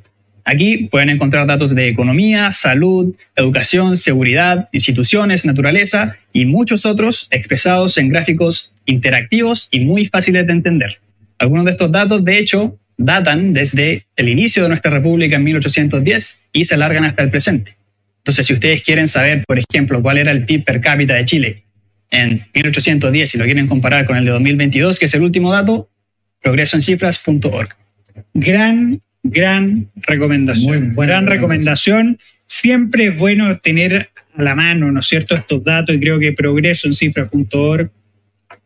[0.44, 7.98] Aquí pueden encontrar datos de economía, salud, educación, seguridad, instituciones, naturaleza y muchos otros expresados
[7.98, 11.00] en gráficos interactivos y muy fáciles de entender.
[11.38, 16.48] Algunos de estos datos, de hecho, datan desde el inicio de nuestra república en 1810
[16.52, 17.76] y se alargan hasta el presente.
[18.18, 21.62] Entonces, si ustedes quieren saber, por ejemplo, cuál era el PIB per cápita de Chile
[22.10, 25.88] en 1810 y lo quieren comparar con el de 2022, que es el último dato,
[26.42, 27.70] progresoencifras.org.
[28.34, 30.94] Gran gran recomendación.
[30.94, 32.18] Muy gran recomendación.
[32.46, 36.32] Siempre es bueno tener a la mano, ¿no es cierto?, estos datos y creo que
[36.32, 37.90] progreso en cifras.org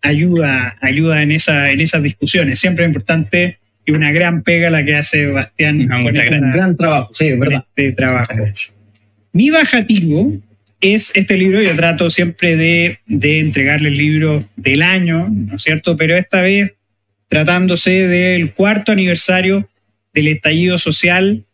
[0.04, 2.60] ayuda, ayuda en, esa, en esas discusiones.
[2.60, 5.80] Siempre es importante y una gran pega la que hace Bastián.
[5.80, 7.64] un gran trabajo, sí, verdad.
[7.74, 8.34] Este trabajo.
[9.32, 10.32] Mi bajativo
[10.80, 15.62] es este libro, yo trato siempre de, de entregarle el libro del año, ¿no es
[15.62, 15.96] cierto?
[15.96, 16.74] Pero esta vez
[17.28, 19.68] tratándose del cuarto aniversario
[20.12, 21.44] del estallido social,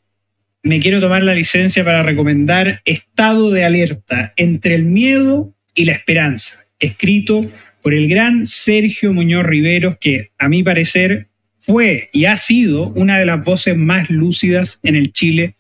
[0.63, 5.93] me quiero tomar la licencia para recomendar Estado de Alerta entre el miedo y la
[5.93, 7.51] esperanza, escrito
[7.83, 11.28] por el gran Sergio Muñoz Riveros, que a mi parecer
[11.59, 15.55] fue y ha sido una de las voces más lúcidas en el Chile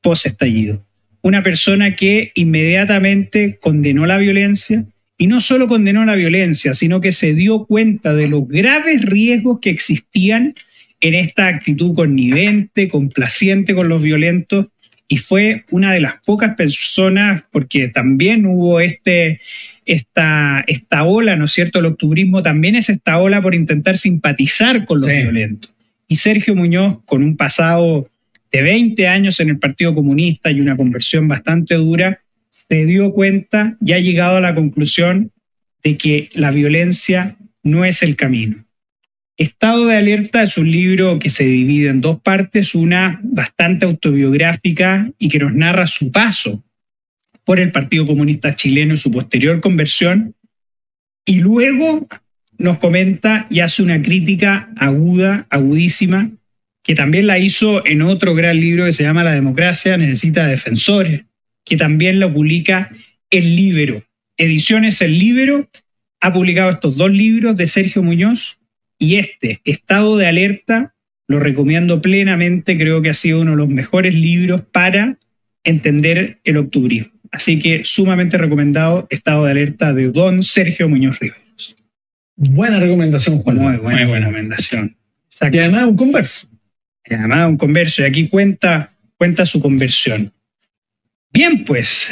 [0.00, 0.84] post-estallido.
[1.22, 4.84] Una persona que inmediatamente condenó la violencia
[5.18, 9.60] y no solo condenó la violencia, sino que se dio cuenta de los graves riesgos
[9.60, 10.54] que existían
[11.00, 14.66] en esta actitud connivente, complaciente con los violentos,
[15.08, 19.40] y fue una de las pocas personas, porque también hubo este,
[19.86, 21.78] esta, esta ola, ¿no es cierto?
[21.78, 25.72] El octubrismo también es esta ola por intentar simpatizar con los violentos.
[26.08, 28.10] Y Sergio Muñoz, con un pasado
[28.52, 32.20] de 20 años en el Partido Comunista y una conversión bastante dura,
[32.50, 35.30] se dio cuenta y ha llegado a la conclusión
[35.84, 38.64] de que la violencia no es el camino.
[39.36, 45.12] Estado de Alerta es un libro que se divide en dos partes, una bastante autobiográfica
[45.18, 46.64] y que nos narra su paso
[47.46, 50.34] por el Partido Comunista Chileno y su posterior conversión,
[51.24, 52.08] y luego
[52.58, 56.32] nos comenta y hace una crítica aguda, agudísima,
[56.82, 61.24] que también la hizo en otro gran libro que se llama La democracia necesita defensores,
[61.64, 62.90] que también lo publica
[63.30, 64.02] El Libero.
[64.36, 65.68] Ediciones El Libero
[66.20, 68.58] ha publicado estos dos libros de Sergio Muñoz,
[68.98, 70.94] y este, Estado de Alerta,
[71.28, 75.18] lo recomiendo plenamente, creo que ha sido uno de los mejores libros para
[75.62, 77.15] entender el octubrismo.
[77.32, 81.76] Así que sumamente recomendado Estado de Alerta de don Sergio Muñoz Riveros.
[82.36, 83.56] Buena recomendación, Juan.
[83.56, 84.96] Muy buena, buena recomendación.
[85.40, 86.48] Y además un converso.
[87.04, 88.02] Y además un converso.
[88.02, 90.32] Y aquí cuenta, cuenta su conversión.
[91.32, 92.10] Bien, pues,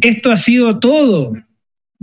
[0.00, 1.36] esto ha sido todo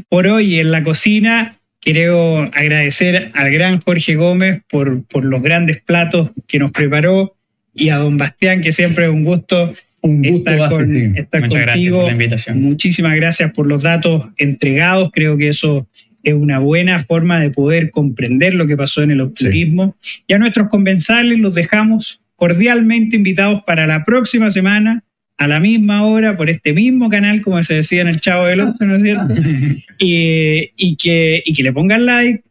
[0.10, 1.60] por hoy en la cocina.
[1.80, 7.36] Quiero agradecer al gran Jorge Gómez por, por los grandes platos que nos preparó
[7.74, 9.74] y a don Bastián, que siempre es un gusto
[10.08, 12.62] un gusto estar, con, estar Muchas Gracias por la invitación.
[12.62, 15.12] Muchísimas gracias por los datos entregados.
[15.14, 15.88] Creo que eso
[16.24, 19.95] es una buena forma de poder comprender lo que pasó en el optimismo.
[20.28, 25.03] Y a nuestros comensales los dejamos cordialmente invitados para la próxima semana
[25.38, 28.62] a la misma hora por este mismo canal, como se decía en el Chavo del
[28.62, 29.34] Ocho, ¿no es cierto?
[29.99, 32.43] y, que, y que le pongan like,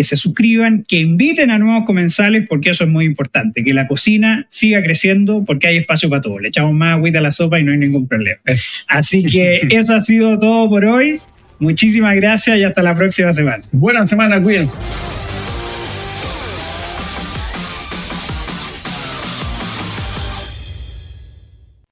[0.00, 3.86] que se suscriban, que inviten a nuevos comensales, porque eso es muy importante, que la
[3.86, 6.38] cocina siga creciendo porque hay espacio para todo.
[6.38, 8.40] Le echamos más agüita a la sopa y no hay ningún problema.
[8.88, 11.20] Así que eso ha sido todo por hoy.
[11.58, 13.62] Muchísimas gracias y hasta la próxima semana.
[13.72, 14.80] Buena semana, cuídense.